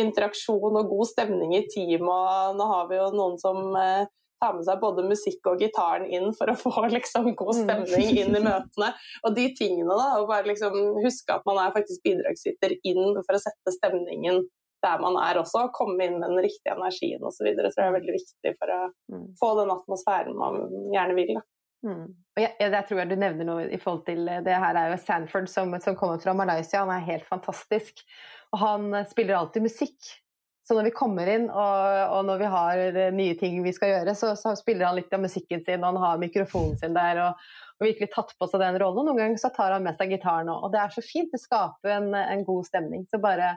[0.00, 2.08] interaksjon og god stemning i team.
[2.08, 4.08] Og nå har vi jo noen som uh,
[4.40, 7.60] tar med seg både musikk og gitaren inn for å få liksom, god mm.
[7.66, 8.94] stemning inn i møtene.
[9.26, 10.14] Og de tingene, da.
[10.20, 14.42] Og bare liksom, huske at man er faktisk bidragsyter inn for å sette stemningen
[14.84, 17.48] der man er også, komme inn med den riktige energien osv.
[17.52, 18.80] Så det er veldig viktig for å
[19.12, 19.26] mm.
[19.40, 20.62] få den atmosfæren man
[20.94, 21.34] gjerne vil.
[21.38, 21.44] Da.
[21.90, 22.08] Mm.
[22.36, 24.98] Og jeg, jeg, tror jeg du nevner noe i forhold til det her er jo
[25.00, 26.82] Sanford som, som kommer fra Malaysia.
[26.82, 28.04] Han er helt fantastisk.
[28.50, 30.12] Og han spiller alltid musikk.
[30.66, 34.12] Så når vi kommer inn og, og når vi har nye ting vi skal gjøre,
[34.14, 37.18] så, så, spiller han litt av musikken sin, og han har mikrofonen sin der.
[37.24, 37.48] og,
[37.80, 39.08] og virkelig tatt på seg den rollen.
[39.08, 40.66] Noen ganger så tar han med seg gitaren òg.
[40.66, 41.32] Og det er så fint.
[41.32, 43.06] Det skaper en, en god stemning.
[43.08, 43.54] Så bare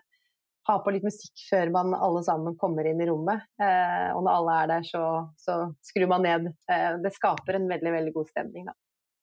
[0.67, 3.43] ha på litt musikk før man alle sammen kommer inn i rommet.
[3.61, 5.03] Eh, og når alle er der, så,
[5.39, 6.47] så skrur man ned.
[6.71, 8.77] Eh, det skaper en veldig, veldig god stemning, da.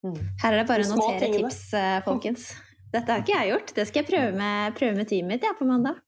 [0.04, 0.20] Mm.
[0.42, 2.52] Her er det bare å notere tips, eh, folkens.
[2.90, 3.74] Dette har ikke jeg gjort.
[3.76, 6.00] Det skal jeg prøve med, prøve med teamet mitt ja, på mandag.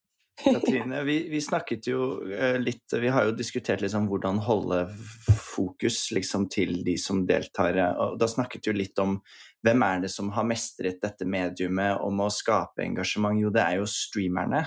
[0.43, 4.87] Katrine, vi, vi, snakket jo eh, litt Vi har jo diskutert liksom hvordan holde
[5.29, 7.79] fokus liksom, til de som deltar.
[8.01, 9.19] Og da snakket vi litt om
[9.63, 13.39] hvem er det som har mestret dette mediumet om å skape engasjement?
[13.39, 14.65] Jo, det er jo streamerne.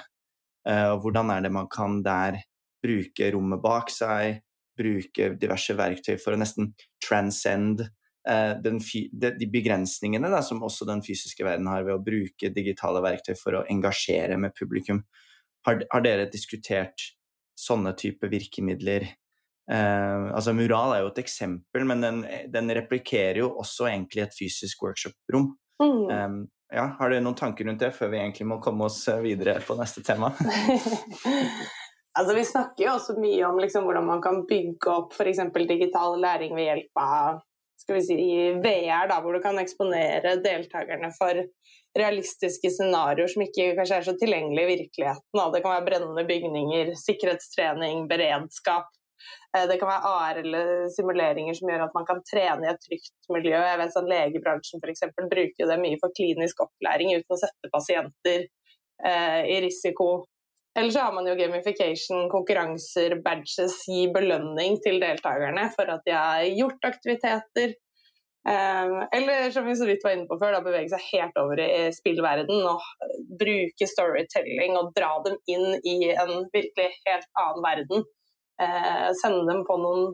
[0.66, 2.40] Eh, og hvordan er det man kan der
[2.86, 4.42] bruke rommet bak seg,
[4.76, 6.74] bruke diverse verktøy for å nesten
[7.04, 7.86] transcend
[8.28, 13.36] eh, de begrensningene da, som også den fysiske verden har ved å bruke digitale verktøy
[13.40, 15.04] for å engasjere med publikum.
[15.66, 17.14] Har, har dere diskutert
[17.58, 19.08] sånne type virkemidler?
[19.72, 24.38] Eh, altså Mural er jo et eksempel, men den, den replikerer jo også egentlig et
[24.38, 25.54] fysisk workshop-rom.
[25.82, 26.04] Mm.
[26.10, 26.36] Um,
[26.74, 29.60] ja, har du noen tanker rundt det før vi egentlig må komme oss eh, videre
[29.66, 30.32] på neste tema?
[32.18, 35.44] altså, vi snakker jo også mye om liksom, hvordan man kan bygge opp f.eks.
[35.68, 37.44] digital læring ved hjelp av
[37.86, 38.16] skal vi si,
[38.64, 41.38] VR, da, hvor du kan eksponere deltakerne for
[41.96, 45.38] realistiske scenarioer som ikke kanskje er så tilgjengelige i virkeligheten.
[45.38, 45.48] Da.
[45.54, 48.90] Det kan være brennende bygninger, sikkerhetstrening, beredskap.
[49.58, 52.84] Eh, det kan være AR eller simuleringer som gjør at man kan trene i et
[52.84, 53.56] trygt miljø.
[53.58, 57.72] Jeg vet sånn Legebransjen for eksempel, bruker det mye for klinisk opplæring uten å sette
[57.74, 60.10] pasienter eh, i risiko.
[60.76, 66.16] Eller så har man jo gamification, konkurranser, badges, gi belønning til deltakerne for at de
[66.16, 67.78] har gjort aktiviteter.
[68.50, 71.64] Eh, eller som vi så vidt var inne på før, da bevege seg helt over
[71.64, 72.84] i spillverden og
[73.40, 78.06] bruke storytelling og dra dem inn i en virkelig helt annen verden
[79.20, 80.14] sende dem på noen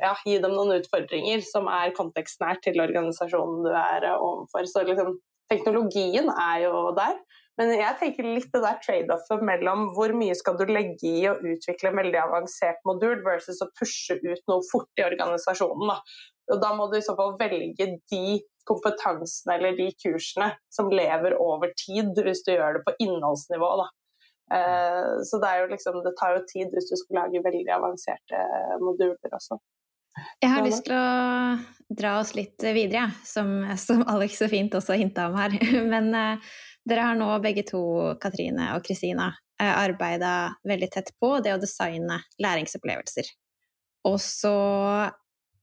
[0.00, 4.66] ja, gi dem noen utfordringer som er kontekstnært til organisasjonen du er eh, overfor.
[4.68, 5.18] Så liksom,
[5.52, 7.20] teknologien er jo der.
[7.60, 11.36] Men jeg tenker litt det der trade-offet mellom hvor mye skal du legge i å
[11.36, 15.90] utvikle en veldig avansert modul versus å pushe ut noe fort i organisasjonen.
[15.90, 15.98] Da.
[16.54, 21.36] Og da må du i så fall velge de kompetansene eller de kursene som lever
[21.42, 23.70] over tid, hvis du gjør det på innholdsnivå.
[23.82, 23.90] Da.
[24.54, 28.40] Eh, så det, liksom, det, tar jo tid hvis du skal lage veldig avanserte
[28.82, 29.60] moduler også.
[30.42, 34.98] Jeg har lyst til å dra oss litt videre, som, som Alex så fint også
[34.98, 35.54] hinta om her.
[35.92, 36.50] Men uh,
[36.88, 37.82] dere har nå begge to,
[38.22, 39.30] Katrine og Kristina,
[39.62, 40.32] uh, arbeida
[40.66, 43.30] veldig tett på det å designe læringsopplevelser.
[44.10, 44.56] Og så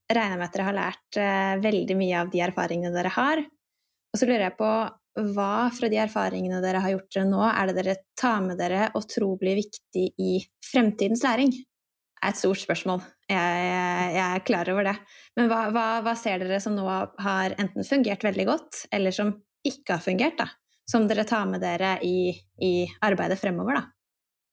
[0.07, 3.43] regner jeg med at dere har lært uh, veldig mye av de erfaringene dere har.
[4.13, 4.71] Og så lurer jeg på
[5.33, 8.89] hva fra de erfaringene dere har gjort dere nå, er det dere tar med dere
[8.97, 11.51] og tror blir viktig i fremtidens læring?
[11.53, 13.01] Det er et stort spørsmål.
[13.29, 13.65] Jeg,
[14.15, 14.95] jeg er klar over det.
[15.37, 19.35] Men hva, hva, hva, ser dere som nå har enten fungert veldig godt, eller som
[19.67, 20.39] ikke har fungert?
[20.39, 20.47] da?
[20.89, 22.31] Som dere tar med dere i,
[22.63, 22.73] i
[23.05, 23.83] arbeidet fremover, da?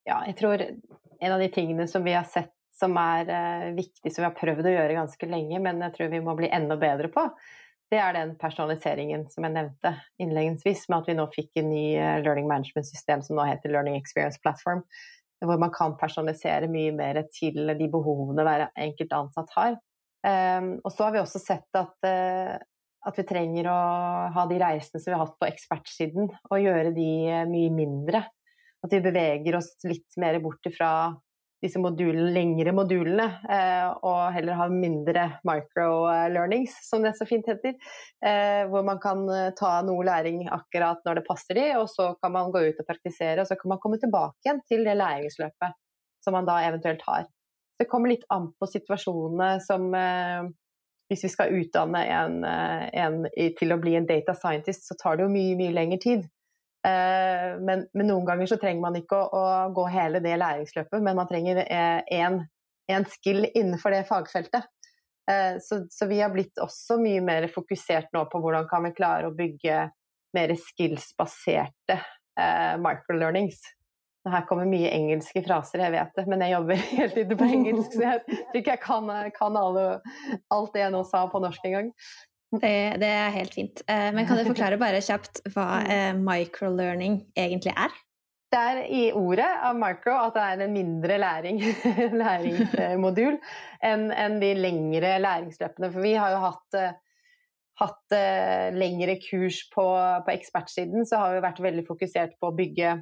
[0.05, 4.11] Ja, jeg tror en av de tingene som vi har sett som er uh, viktig,
[4.11, 6.77] som vi har prøvd å gjøre ganske lenge, men jeg tror vi må bli enda
[6.81, 7.29] bedre på,
[7.95, 11.85] det er den personaliseringen som jeg nevnte innledningsvis, med at vi nå fikk en ny
[11.95, 14.83] uh, learning management-system som nå heter Learning Experience Platform,
[15.45, 19.77] hvor man kan personalisere mye mer til de behovene hver enkelt ansatt har.
[20.25, 22.57] Um, og så har vi også sett at, uh,
[23.05, 23.81] at vi trenger å
[24.35, 27.11] ha de reisene som vi har hatt på ekspertsiden, og gjøre de
[27.51, 28.25] mye mindre.
[28.85, 30.91] At vi beveger oss litt mer bort ifra
[31.65, 37.77] disse modulene, lengre modulene, eh, og heller ha mindre micro-learnings, som det så fint heter.
[38.25, 42.13] Eh, hvor man kan eh, ta noe læring akkurat når det passer de, og så
[42.21, 44.99] kan man gå ut og praktisere, og så kan man komme tilbake igjen til det
[45.01, 45.81] læringsløpet
[46.25, 47.25] som man da eventuelt har.
[47.81, 49.91] Det kommer litt an på situasjonene som
[51.11, 53.27] Hvis vi skal utdanne en, en
[53.59, 56.23] til å bli en data scientist, så tar det jo mye, mye lengre tid.
[56.85, 59.45] Eh, men, men, noen ganger så trenger man ikke å, å,
[59.77, 62.41] gå hele det læringsløpet, men man trenger én
[62.91, 64.69] eh, skill innenfor det fagfeltet.
[65.31, 68.93] Eh, så, så, vi har blitt også mye mer fokusert nå på hvordan kan vi
[68.97, 69.87] klare å bygge
[70.37, 73.63] mer skills-baserte eh, microlearnings.
[74.29, 77.97] Her kommer mye engelske fraser, jeg vet det, men jeg jobber helt ute på engelsk,
[77.97, 79.89] så jeg tror ikke jeg kan, kan alle,
[80.53, 81.91] alt det jeg nå sa på norsk engang.
[82.63, 83.83] Det, det, er helt fint.
[83.89, 87.95] Eh, men kan du forklare bare kjapt hva eh, microlearning egentlig er?
[88.55, 91.59] Det er i ordet av micro at det er en mindre læring,
[92.23, 93.41] læringsmodul
[93.83, 95.91] enn en de lengre læringsløpene.
[95.91, 96.95] For vi har jo hatt, eh,
[97.83, 98.19] hatt
[98.77, 99.89] lengre kurs på,
[100.27, 102.95] på, ekspertsiden, så har vi vært veldig fokusert på å bygge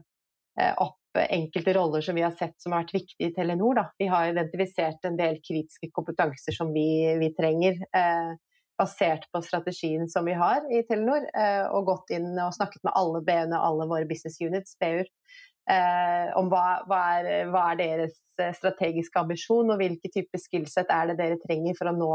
[0.80, 3.76] opp enkelte roller som vi har sett som har vært viktige i Telenor.
[3.76, 3.84] Da.
[3.98, 6.88] Vi har identifisert en del kritiske kompetanser som vi,
[7.20, 7.80] vi trenger.
[7.92, 8.32] Eh,
[8.78, 12.94] basert på strategien som vi har i Telenor, eh, og gått inn og snakket med
[12.98, 15.08] alle B-ene og alle våre business units, BU-er,
[15.70, 20.90] eh, om hva, hva, er, hva, er, deres eh, strategiske ambisjon, og hvilke typer skillset
[20.90, 22.10] er det dere trenger for å nå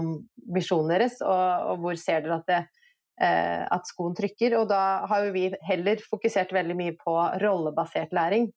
[0.00, 2.62] ambisjonen deres, og, og hvor ser dere at, det,
[3.20, 4.56] at skoen trykker.
[4.56, 8.48] Og da har vi heller fokusert veldig mye på rollebasert læring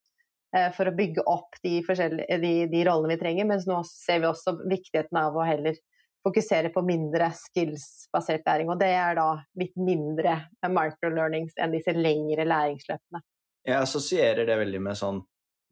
[0.77, 3.47] for å bygge opp de, de, de, rollene vi trenger.
[3.49, 5.75] Mens nå ser vi også viktigheten av å heller
[6.23, 8.71] fokusere på mindre skills-basert læring.
[8.71, 9.27] Og det er da
[9.59, 13.23] litt mindre microlearnings enn disse lengre læringsløpene.
[13.63, 15.21] Jeg assosierer det veldig med sånn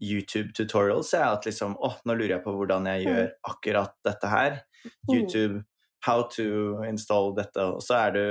[0.02, 1.12] YouTube tutorials.
[1.14, 3.36] Jeg, at liksom, åh, nå lurer jeg på hvordan jeg gjør mm.
[3.52, 4.62] akkurat dette her.
[4.86, 5.12] Mm.
[5.14, 5.64] YouTube,
[6.08, 7.68] how to install dette.
[7.76, 8.24] Og så er du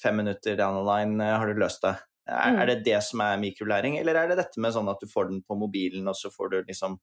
[0.00, 1.96] fem minutter down the line, eh, har du løst det.
[2.30, 2.66] Er, er, mm.
[2.70, 5.42] det det som er mikrolæring, eller er det dette med sånn at du får den
[5.42, 6.98] på mobilen, og så får du liksom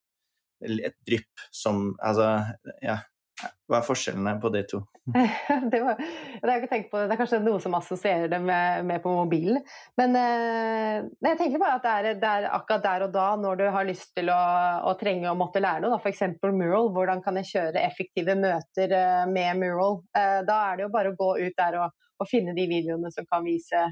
[0.66, 2.32] et drypp som Altså,
[2.82, 2.98] ja.
[3.38, 4.80] Hva er forskjellene på de to?
[5.72, 6.00] det, var,
[6.42, 9.60] det, tenkt på, det er kanskje noe som assosierer det med, med på mobilen.
[10.00, 13.60] Men eh, jeg tenker bare at det er, det er, akkurat der og da, når
[13.60, 14.40] du har lyst til å,
[14.90, 16.24] å trenge å måtte lære noe, f.eks.
[16.48, 20.02] mural, hvordan kan jeg kjøre effektive møter eh, med mural?
[20.18, 23.14] Eh, da er det jo bare å gå ut der og, og finne de videoene
[23.14, 23.84] som kan vise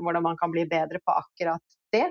[0.00, 2.06] hvordan man kan bli bedre på akkurat det.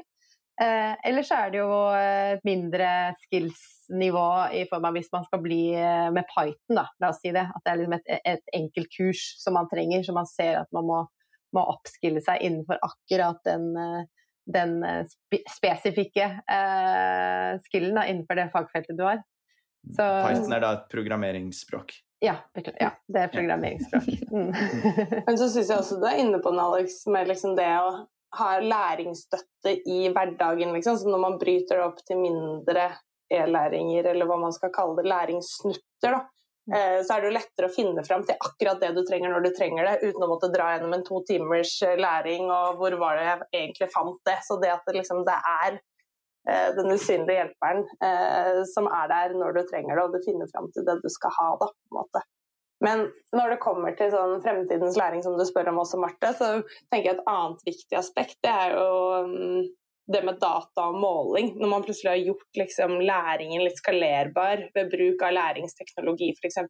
[0.57, 2.87] Eh, ellers er det jo et mindre
[3.21, 4.25] skills-nivå
[4.57, 7.45] i form av hvis man skal bli eh, med Python, da, la oss si det.
[7.45, 10.71] At det er liksom et, et enkelt kurs som man trenger, så man ser at
[10.73, 11.03] man må,
[11.53, 18.41] må oppskille seg innenfor akkurat den, eh, den eh, spe spesifikke eh, skillen da, innenfor
[18.41, 19.21] det fagfeltet du har.
[19.93, 21.99] Så, Python er da et programmeringsspråk?
[22.25, 22.39] Ja,
[22.81, 24.09] ja, det er programmeringsspråk.
[24.33, 24.49] Mm.
[25.27, 27.91] Men så syns jeg også du er inne på den, Alex, med liksom det å
[28.35, 30.97] har læringsstøtte i hverdagen, liksom.
[30.97, 32.89] Så når man bryter det opp til mindre
[33.33, 36.21] e-læringer, eller hva man skal kalle det, læringssnutter, da,
[36.75, 39.47] eh, så er det jo lettere å finne fram til akkurat det du trenger når
[39.47, 42.97] du trenger det, uten å måtte dra gjennom en to timers eh, læring og hvor
[43.01, 44.39] var det jeg egentlig fant det.
[44.47, 49.37] Så det at det, liksom, det er eh, den usynlige hjelperen eh, som er der
[49.39, 51.51] når du trenger det, og du finner fram til det du skal ha.
[51.63, 52.27] Da, på en måte.
[52.83, 56.53] Men når det kommer til sånn fremtidens læring, som du spør om også, Marte, så
[56.91, 58.91] tenker jeg et annet viktig aspekt det er jo
[59.25, 59.63] mm,
[60.13, 61.51] det med data og måling.
[61.59, 66.61] Når man plutselig har gjort liksom, læringen litt skalerbar ved bruk av læringsteknologi f.eks.,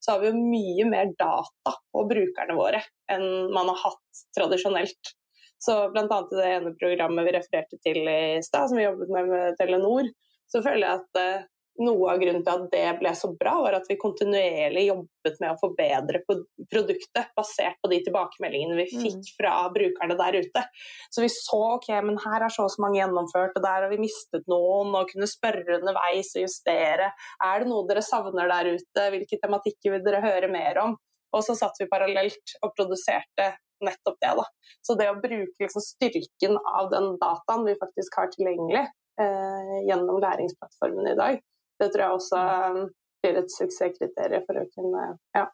[0.00, 5.14] så har vi jo mye mer data på brukerne våre enn man har hatt tradisjonelt.
[5.60, 6.04] Så bl.a.
[6.08, 10.08] i det ene programmet vi refererte til i stad, som vi jobbet med med Telenor,
[10.50, 11.48] så føler jeg at eh,
[11.84, 15.52] noe av grunnen til at det ble så bra, var at vi kontinuerlig jobbet med
[15.52, 19.04] å forbedre produktet basert på de tilbakemeldingene vi mm.
[19.06, 20.64] fikk fra brukerne der ute.
[21.10, 23.92] Så vi så ok, men her er så og så mange gjennomført, og der har
[23.92, 27.12] vi mistet noen, og kunne spørre underveis og justere.
[27.46, 30.98] Er det noe dere savner der ute, hvilke tematikker vil dere høre mer om?
[31.36, 33.52] Og så satt vi parallelt og produserte
[33.84, 34.32] nettopp det.
[34.36, 34.46] Da.
[34.86, 40.20] Så det å bruke liksom styrken av den dataen vi faktisk har tilgjengelig eh, gjennom
[40.22, 41.40] læringsplattformen i dag,
[41.80, 42.42] det tror jeg også
[42.76, 42.82] um,
[43.24, 45.46] blir et suksesskriterium for å kunne ja,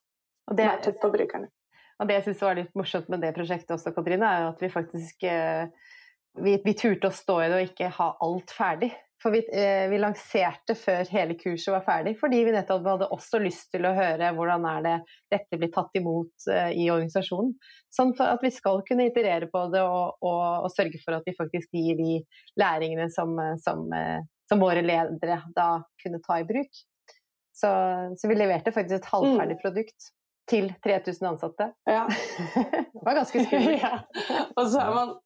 [0.52, 1.50] være tett på brukerne.
[1.96, 4.72] Og Det jeg syns var litt morsomt med det prosjektet også, Katrine, er at vi
[4.72, 5.64] faktisk eh,
[6.36, 8.92] vi, vi, turte å stå i det og ikke ha alt ferdig.
[9.22, 13.40] For vi, eh, vi, lanserte før hele kurset var ferdig, fordi vi nettopp hadde også
[13.40, 14.96] lyst til å høre hvordan er det
[15.32, 17.54] dette blir tatt imot eh, i organisasjonen.
[17.96, 21.34] Sånn at vi skal kunne iterere på det og, og, og, sørge for at vi
[21.38, 22.18] faktisk gir de
[22.60, 23.32] læringene som,
[23.64, 23.88] som
[24.48, 25.70] som våre ledere da
[26.02, 26.84] kunne ta i bruk.
[27.56, 27.68] Så,
[28.18, 29.62] så vi leverte faktisk et halvferdig mm.
[29.62, 30.10] produkt
[30.50, 31.70] til 3000 ansatte.
[31.88, 32.04] Ja.
[32.94, 33.82] det var ganske skummelt.
[33.86, 33.98] ja.
[34.56, 35.16] Og så man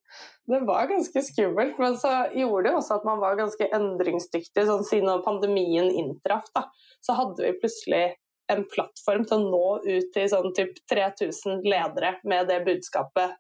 [0.51, 4.65] Det var ganske skummelt, men så gjorde det også at man var ganske endringsdyktig.
[4.67, 6.65] Sånn siden pandemien inntraff, da,
[7.05, 8.05] så hadde vi plutselig
[8.51, 13.37] en plattform til å nå ut til sånn typ 3000 ledere med det budskapet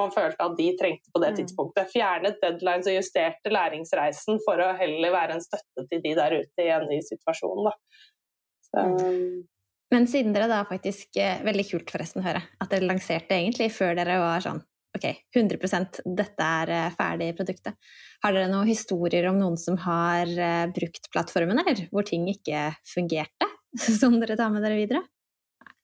[0.00, 1.36] man følte at de trengte på det mm.
[1.40, 1.90] tidspunktet.
[1.92, 6.64] Fjernet deadlines og justerte læringsreisen for å heller være en støtte til de der ute
[6.64, 7.70] i en ny situasjon.
[8.68, 9.46] Så, mm.
[9.94, 13.70] Men siden dere da faktisk eh, Veldig kult forresten å høre at dere lanserte egentlig
[13.72, 14.60] før dere var sånn
[14.96, 15.04] Ok,
[15.36, 17.76] 100 dette er eh, ferdig produktet.
[18.24, 22.70] Har dere noen historier om noen som har eh, brukt plattformen, eller hvor ting ikke
[22.88, 23.50] fungerte,
[24.00, 25.04] som dere tar med dere videre?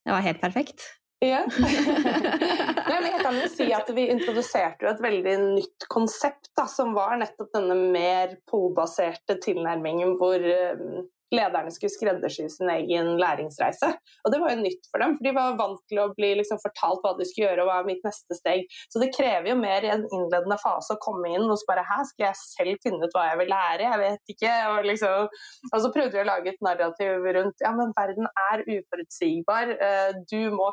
[0.04, 0.88] Det var helt perfekt.
[1.22, 1.44] Ja.
[2.90, 6.92] Nei, jeg kan jo si at Vi introduserte jo et veldig nytt konsept, da, som
[6.96, 13.90] var nettopp denne mer polbaserte tilnærmingen hvor um, lederne skulle skreddersy sin egen læringsreise.
[14.24, 16.60] Og Det var jo nytt for dem, for de var vant til å bli liksom
[16.62, 18.64] fortalt hva de skulle gjøre og hva er mitt neste steg.
[18.92, 21.86] Så det krever jo mer i en innledende fase å komme inn og så bare
[21.88, 23.88] her skal jeg selv finne ut hva jeg vil lære?
[23.88, 24.54] Jeg vet ikke.
[24.70, 25.38] Og, liksom,
[25.70, 29.74] og så prøvde vi å lage et narrativ rundt ja, men verden er uforutsigbar.
[29.74, 30.70] Eh, du må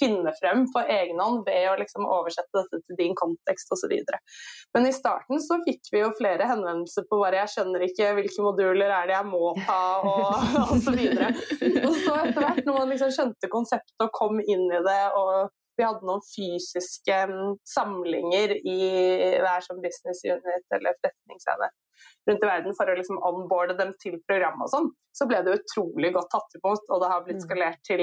[0.00, 3.92] finne frem på egen hånd ved å liksom oversette dette til din kontekst osv.
[4.76, 8.46] Men i starten så fikk vi jo flere henvendelser på bare jeg skjønner ikke hvilke
[8.46, 10.98] moduler er det jeg må ta og osv.
[10.98, 15.54] Og så etter hvert, når man liksom skjønte konseptet og kom inn i det og
[15.76, 18.76] vi hadde noen fysiske mm, samlinger i
[19.42, 21.74] hver som business unit eller forretningsenhet
[22.28, 25.58] rundt i verden for å liksom onboarde dem til programmet og sånn, så ble det
[25.60, 27.44] utrolig godt tatt imot, og det har blitt mm.
[27.44, 28.02] skalert til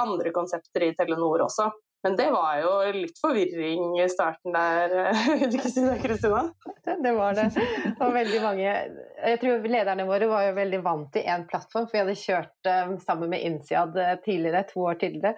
[0.00, 1.70] andre konsepter i Telenor også.
[2.02, 4.94] Men det var jo litt forvirring i starten der,
[5.38, 6.40] vil du ikke si det, Kristina?
[6.82, 7.44] Det var det.
[7.92, 11.94] Og veldig mange Jeg tror lederne våre var jo veldig vant til én plattform, for
[11.94, 15.36] vi hadde kjørt um, sammen med Insiad eh, tidligere, to år tidligere.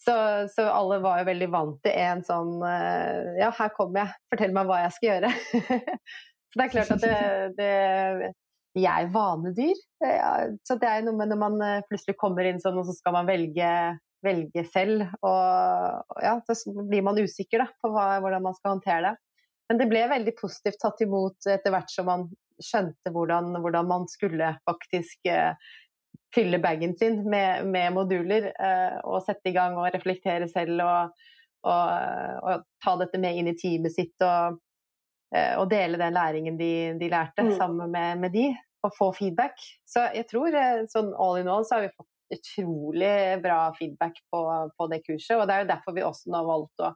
[0.00, 0.14] Så,
[0.54, 2.54] så, alle var jo veldig vant til en sånn
[3.36, 5.32] Ja, her kommer jeg, fortell meg hva jeg skal gjøre.
[6.48, 7.18] så det er klart at det,
[7.58, 8.30] det
[8.76, 9.78] de er vanedyr.
[10.66, 13.16] Så det er noe med når man eh, plutselig kommer inn sånn, og så skal
[13.16, 13.72] man velge,
[14.24, 15.06] velge selv.
[15.26, 19.16] Og ja, så blir man usikker da, på hva, hvordan man skal håndtere det.
[19.70, 22.26] Men det ble veldig positivt tatt imot etter hvert som man
[22.60, 25.54] skjønte hvordan, hvordan man skulle faktisk uh,
[26.34, 28.50] fylle bagen sin med, med moduler.
[28.58, 31.22] uh, og sette i gang og reflektere selv og,
[31.70, 34.16] og, og ta dette med inn i teamet sitt.
[34.26, 34.69] og Eh,
[35.30, 37.52] og dele den læringen de, de lærte, mm.
[37.58, 38.48] sammen med, med, de,
[38.82, 39.60] og få feedback.
[39.88, 43.12] Så jeg tror eh, sånn all in all så har vi fått utrolig
[43.42, 44.42] bra feedback på,
[44.76, 45.36] på det kurset.
[45.36, 46.92] Og det er jo derfor vi også nå har valgt å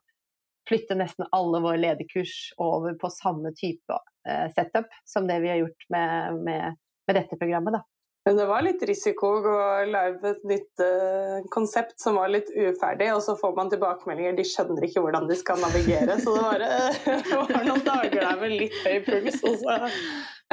[0.68, 5.60] flytte nesten alle våre lederkurs over på samme type uh, setup som det vi har
[5.60, 7.76] gjort med, med, med dette programmet.
[7.76, 7.82] Da.
[8.24, 13.10] Men det var litt risiko å lage et nytt uh, konsept som var litt uferdig,
[13.12, 16.16] og så får man tilbakemeldinger de skjønner ikke hvordan de skal navigere.
[16.24, 19.42] Så det var, uh, var noen dager der med litt høy puls.
[19.44, 19.76] Og så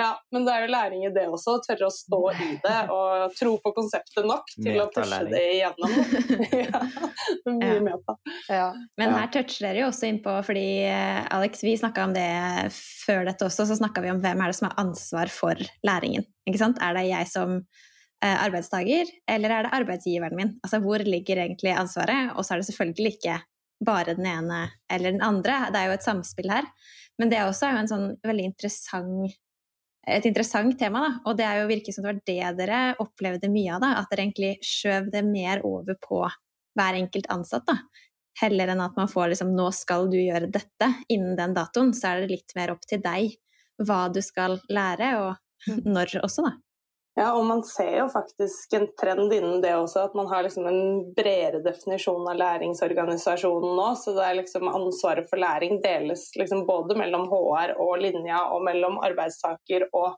[0.01, 1.57] ja, men det er jo læring i det også.
[1.57, 5.43] Å tørre å stå i det og tro på konseptet nok til å pushe det
[5.57, 5.93] igjennom.
[6.65, 6.81] ja,
[7.45, 7.83] det mye ja.
[7.85, 8.17] meta.
[8.49, 8.65] Ja.
[9.01, 12.27] Men her toucher dere jo også innpå, fordi eh, Alex, vi snakka om det
[12.73, 16.25] før dette også, så snakka vi om hvem er det som har ansvar for læringen.
[16.49, 16.81] Ikke sant?
[16.81, 20.57] Er det jeg som eh, arbeidstaker, eller er det arbeidsgiveren min?
[20.65, 22.33] Altså hvor ligger egentlig ansvaret?
[22.35, 23.37] Og så er det selvfølgelig ikke
[23.85, 26.67] bare den ene eller den andre, det er jo et samspill her.
[27.19, 29.39] Men det er også en sånn veldig interessant
[30.07, 31.11] et interessant tema, da.
[31.29, 33.91] Og det er jo virker som det var det dere opplevde mye av, da.
[34.01, 36.23] At dere egentlig skjøv det mer over på
[36.77, 37.77] hver enkelt ansatt, da.
[38.41, 41.93] Heller enn at man får liksom 'nå skal du gjøre dette' innen den datoen.
[41.93, 43.35] Så er det litt mer opp til deg
[43.81, 45.35] hva du skal lære, og
[45.85, 46.53] når også, da.
[47.21, 50.65] Ja, og man ser jo faktisk en trend innen det også, at man har liksom
[50.65, 50.79] en
[51.13, 53.89] bredere definisjon av læringsorganisasjonen nå.
[54.01, 58.65] Så det er liksom ansvaret for læring deles liksom både mellom HR og linja, og
[58.65, 60.15] mellom arbeidstaker og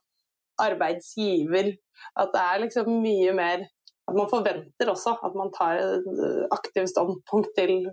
[0.64, 1.74] arbeidsgiver.
[2.24, 3.68] At det er liksom mye mer
[4.04, 5.78] At man forventer også at man tar
[6.52, 7.86] aktivt standpunkt til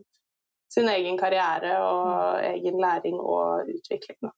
[0.74, 4.32] sin egen karriere og egen læring og utvikling.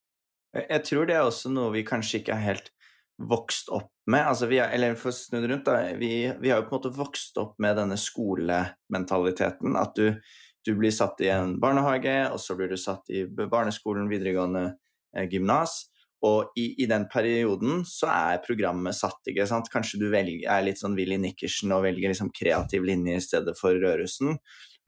[0.53, 2.68] Jeg tror det er også noe vi kanskje ikke er helt
[3.29, 4.25] vokst opp med.
[4.27, 6.81] Altså vi, eller for å snu det rundt, da, vi, vi, har jo på en
[6.81, 9.79] måte vokst opp med denne skolementaliteten.
[9.79, 10.18] At du,
[10.66, 14.66] du, blir satt i en barnehage, og så blir du satt i barneskolen, videregående
[15.16, 15.83] eh, gymnas.
[16.23, 19.70] Og i, i, den perioden så er programmet satt, ikke sant.
[19.73, 23.57] Kanskje du velger, er litt sånn Willy Nikkersen og velger liksom kreativ linje i stedet
[23.59, 24.39] for Rørussen.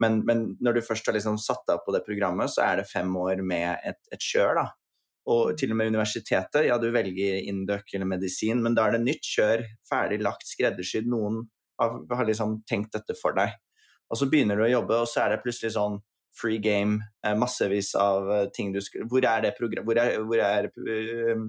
[0.03, 2.87] Men, men når du først har liksom satt deg på det programmet, så er det
[2.87, 4.65] fem år med et, et kjør, da.
[5.31, 9.05] Og til og med universitetet, ja du velger Induc eller medisin, men da er det
[9.07, 11.09] nytt kjør, ferdig lagt, skreddersydd.
[11.09, 11.41] Noen
[11.81, 13.55] har liksom tenkt dette for deg.
[14.11, 15.97] Og så begynner du å jobbe, og så er det plutselig sånn
[16.35, 20.17] free game, eh, massevis av eh, ting du skal Hvor er det programmet Hvor er,
[20.19, 21.45] hvor er uh,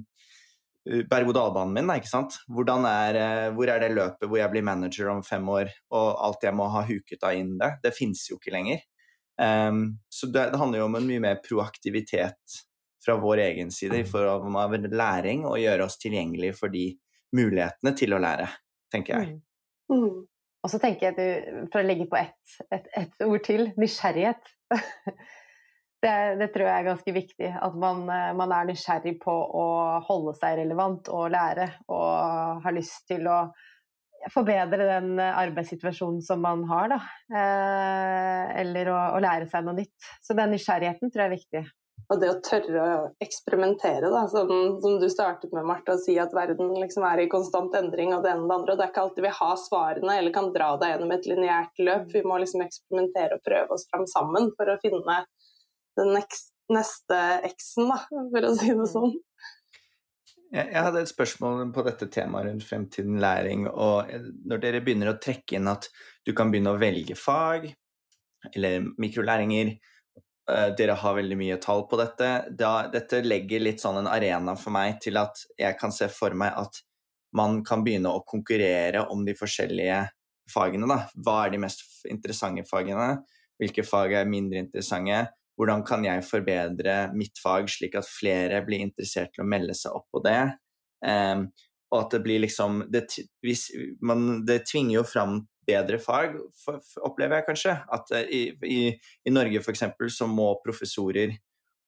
[1.10, 2.36] berg-og-dal-banen min, ikke sant?
[2.46, 6.54] Er, hvor er det løpet hvor jeg blir manager om fem år, og alt jeg
[6.54, 7.72] må ha huket av inn det?
[7.82, 8.84] Det fins jo ikke lenger.
[9.36, 12.60] Um, så det, det, handler jo om en mye mer proaktivitet
[13.06, 14.10] fra vår egen side i mm.
[14.10, 16.88] form av læring og gjøre oss tilgjengelig for de
[17.36, 18.48] mulighetene til å lære,
[18.92, 19.36] tenker jeg.
[19.36, 19.42] Mm.
[19.94, 20.24] Mm.
[20.66, 24.48] Og så tenker jeg, du, for å legge på ett et, et ord til, nysgjerrighet.
[26.02, 27.52] det, det, tror jeg er ganske viktig.
[27.62, 29.66] At man, man, er nysgjerrig på å
[30.08, 33.44] holde seg relevant og lære, og har lyst til å
[34.32, 37.00] forbedre den arbeidssituasjonen som man har, da.
[37.30, 40.10] Eh, eller å, å, lære seg noe nytt.
[40.24, 41.62] Så den nysgjerrigheten tror jeg er viktig.
[42.06, 44.50] Og det å tørre å eksperimentere, da, som,
[44.82, 48.22] som du startet med, Marte, å si at verden liksom er i konstant endring og
[48.22, 48.74] det ene og det andre.
[48.74, 51.82] og Det er ikke alltid vi har svarene eller kan dra deg gjennom et lineært
[51.82, 52.12] løp.
[52.14, 55.18] Vi må liksom eksperimentere og prøve oss fram sammen for å finne
[55.98, 57.90] den neste X-en,
[58.30, 59.16] for å si det sånn.
[60.54, 63.66] Jeg hadde et spørsmål på dette temaet rundt fremtiden læring.
[63.66, 64.12] og
[64.46, 65.90] Når dere begynner å trekke inn at
[66.22, 67.66] du kan begynne å velge fag
[68.54, 69.74] eller mikrolæringer,
[70.46, 72.28] dere har veldig mye tall på dette.
[72.54, 76.36] Da, dette legger litt sånn en arena for meg til at jeg kan se for
[76.38, 76.78] meg at
[77.36, 80.04] man kan begynne å konkurrere om de forskjellige
[80.52, 80.88] fagene.
[80.88, 81.00] Da.
[81.18, 83.16] Hva er de mest interessante fagene?
[83.60, 85.24] Hvilke fag er mindre interessante?
[85.56, 89.96] Hvordan kan jeg forbedre mitt fag slik at flere blir interessert til å melde seg
[89.96, 90.40] opp på det?
[91.06, 91.48] Um,
[91.92, 93.06] og at det blir liksom det,
[93.44, 93.68] hvis,
[94.04, 96.36] man, det tvinger jo fram bedre fag,
[97.04, 97.74] opplever jeg kanskje.
[97.92, 98.80] At eh, i, i,
[99.26, 99.84] i Norge f.eks.
[100.16, 101.36] så må professorer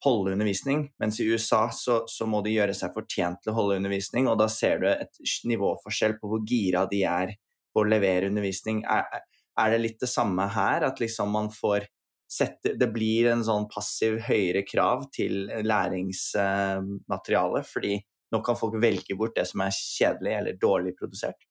[0.04, 3.78] holde undervisning, mens i USA så, så, må de gjøre seg fortjent til å holde
[3.80, 5.18] undervisning, og da ser du et
[5.50, 7.32] nivåforskjell på hvor gira de er
[7.74, 8.84] på å levere undervisning.
[8.86, 9.24] Er,
[9.58, 11.88] er det litt det samme her, at liksom man får
[12.28, 17.94] sette Det blir en sånn passiv høyere krav til læringsmateriale, fordi
[18.28, 21.47] nå kan folk velge bort det som er kjedelig eller dårlig produsert?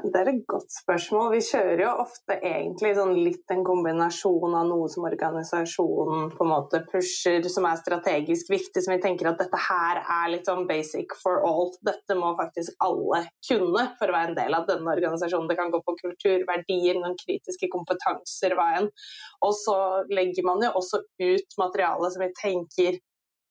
[0.00, 1.34] Det er et godt spørsmål.
[1.34, 6.50] Vi kjører jo ofte egentlig sånn litt en kombinasjon av noe som organisasjonen på en
[6.50, 10.64] måte pusher, som er strategisk viktig, som vi tenker at dette her er litt sånn
[10.70, 11.72] basic for all.
[11.86, 15.50] Dette må faktisk alle kunne for å være en del av denne organisasjonen.
[15.50, 18.90] Det kan gå på kultur, verdier, noen kritiske kompetanser, enn.
[19.46, 19.76] Og så
[20.12, 23.00] legger man jo også ut materiale som vi tenker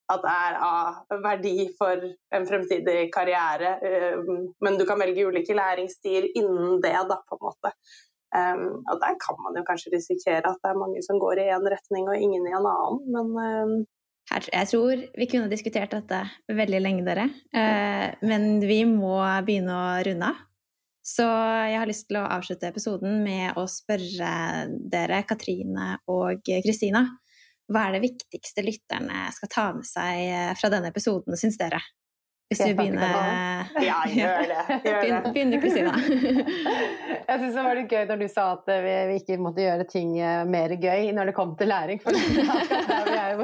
[0.10, 2.02] at er av verdi for
[2.36, 3.76] en fremtidig karriere.
[4.18, 7.74] Um, men du kan velge ulike læringsstier innen det, da, på en måte.
[8.30, 11.48] Um, og der kan man jo kanskje risikere at det er mange som går i
[11.54, 13.80] én retning og ingen i en annen, men um,
[14.30, 16.20] jeg tror vi kunne diskutert dette
[16.54, 17.26] veldig lenge, dere.
[17.50, 20.46] Uh, men vi må begynne å runde av.
[21.10, 24.34] Så jeg har lyst til å avslutte episoden med å spørre
[24.92, 27.02] dere, Katrine og Kristina,
[27.70, 31.82] hva er det viktigste lytterne skal ta med seg eh, fra denne episoden, syns dere?
[32.50, 33.14] Hvis du begynner
[33.90, 34.62] Ja, gjør det.
[34.82, 35.18] Gjør det.
[35.28, 35.92] Begynn, Kristina.
[37.30, 40.16] Jeg syns det var litt gøy når du sa at vi, ikke måtte gjøre ting
[40.18, 42.02] eh, mer gøy når det kom til læring.
[42.02, 43.38] For vi har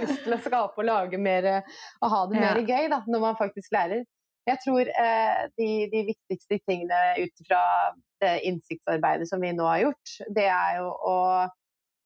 [0.00, 3.36] lyst til å skape og lage mer og ha det mer gøy da, når man
[3.40, 4.06] faktisk lærer.
[4.48, 7.62] Jeg tror eh, de, de, viktigste tingene ut fra
[8.22, 11.18] det innsiktsarbeidet som vi nå har gjort, det er jo å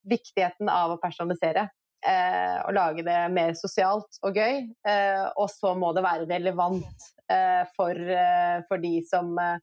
[0.09, 1.69] viktigheten av å personalisere.
[2.05, 4.65] Eh, og lage det mer sosialt og gøy.
[4.89, 9.57] Eh, og så må det være relevant eh, for, eh, for, de som, eh,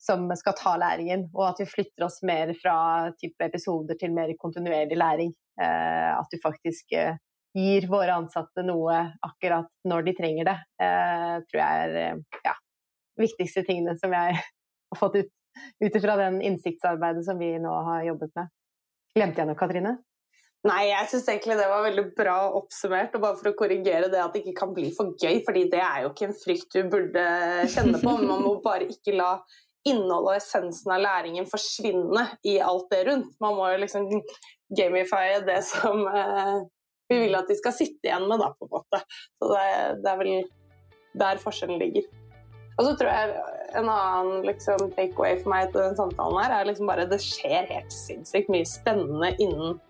[0.00, 1.28] som, skal ta læringen.
[1.34, 2.76] Og at vi flytter oss mer fra
[3.20, 5.36] type episoder til mer kontinuerlig læring.
[5.60, 6.96] Eh, at du faktisk
[7.52, 12.54] gir våre ansatte noe akkurat når de trenger det, tror jeg er ja,
[13.20, 14.38] viktigste tingene som jeg
[14.88, 15.34] har fått ut
[15.80, 18.50] ut ifra den innsiktsarbeidet som vi nå har jobbet med.
[19.16, 19.96] Glemte jeg noe, Katrine?
[20.62, 23.16] Nei, jeg syns egentlig det var veldig bra oppsummert.
[23.18, 25.82] Og bare for å korrigere det at det ikke kan bli for gøy, fordi det
[25.82, 27.26] er jo ikke en frykt du burde
[27.72, 28.14] kjenne på.
[28.20, 29.34] Men man må bare ikke la
[29.88, 33.34] innholdet og essensen av læringen forsvinne i alt det rundt.
[33.42, 34.06] Man må jo liksom
[34.78, 36.58] gamifye det som eh,
[37.10, 39.02] vi vil at de skal sitte igjen med, da, på en måte.
[39.42, 39.64] Så det,
[40.04, 40.34] det er vel
[41.18, 42.06] der forskjellen ligger.
[42.78, 43.32] Og så tror jeg
[43.78, 47.68] en annen liksom, takeaway for meg til den samtalen her, er liksom bare det skjer
[47.70, 49.80] helt sinnssykt mye spennende innen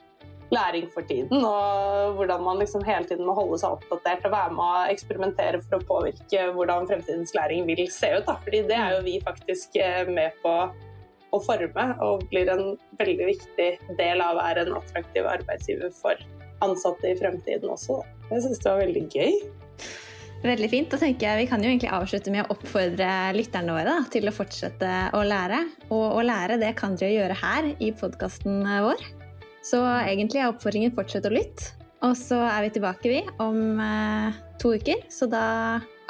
[0.52, 1.44] læring for tiden.
[1.44, 5.62] Og hvordan man liksom hele tiden må holde seg oppdatert og være med å eksperimentere
[5.64, 8.26] for å påvirke hvordan fremtidens læring vil se ut.
[8.28, 8.36] Da.
[8.44, 10.56] Fordi det er jo vi faktisk eh, med på
[11.32, 16.20] å forme, og blir en veldig viktig del av å være en attraktiv arbeidsgiver for
[16.62, 18.02] ansatte i fremtiden også.
[18.28, 19.38] Jeg syns det var veldig gøy.
[20.42, 20.90] Veldig fint.
[20.90, 24.26] Da tenker jeg Vi kan jo egentlig avslutte med å oppfordre lytterne våre da, til
[24.28, 25.62] å fortsette å lære.
[25.90, 29.06] Og å lære det kan dere gjøre her i podkasten vår.
[29.62, 31.78] Så egentlig er oppfordringen fortsett å lytte.
[32.02, 35.04] Og så er vi tilbake vi om eh, to uker.
[35.06, 35.44] Så da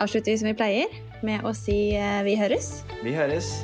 [0.01, 2.79] avslutter vi som vi pleier med å si eh, vi høres.
[3.05, 3.59] Vi høres.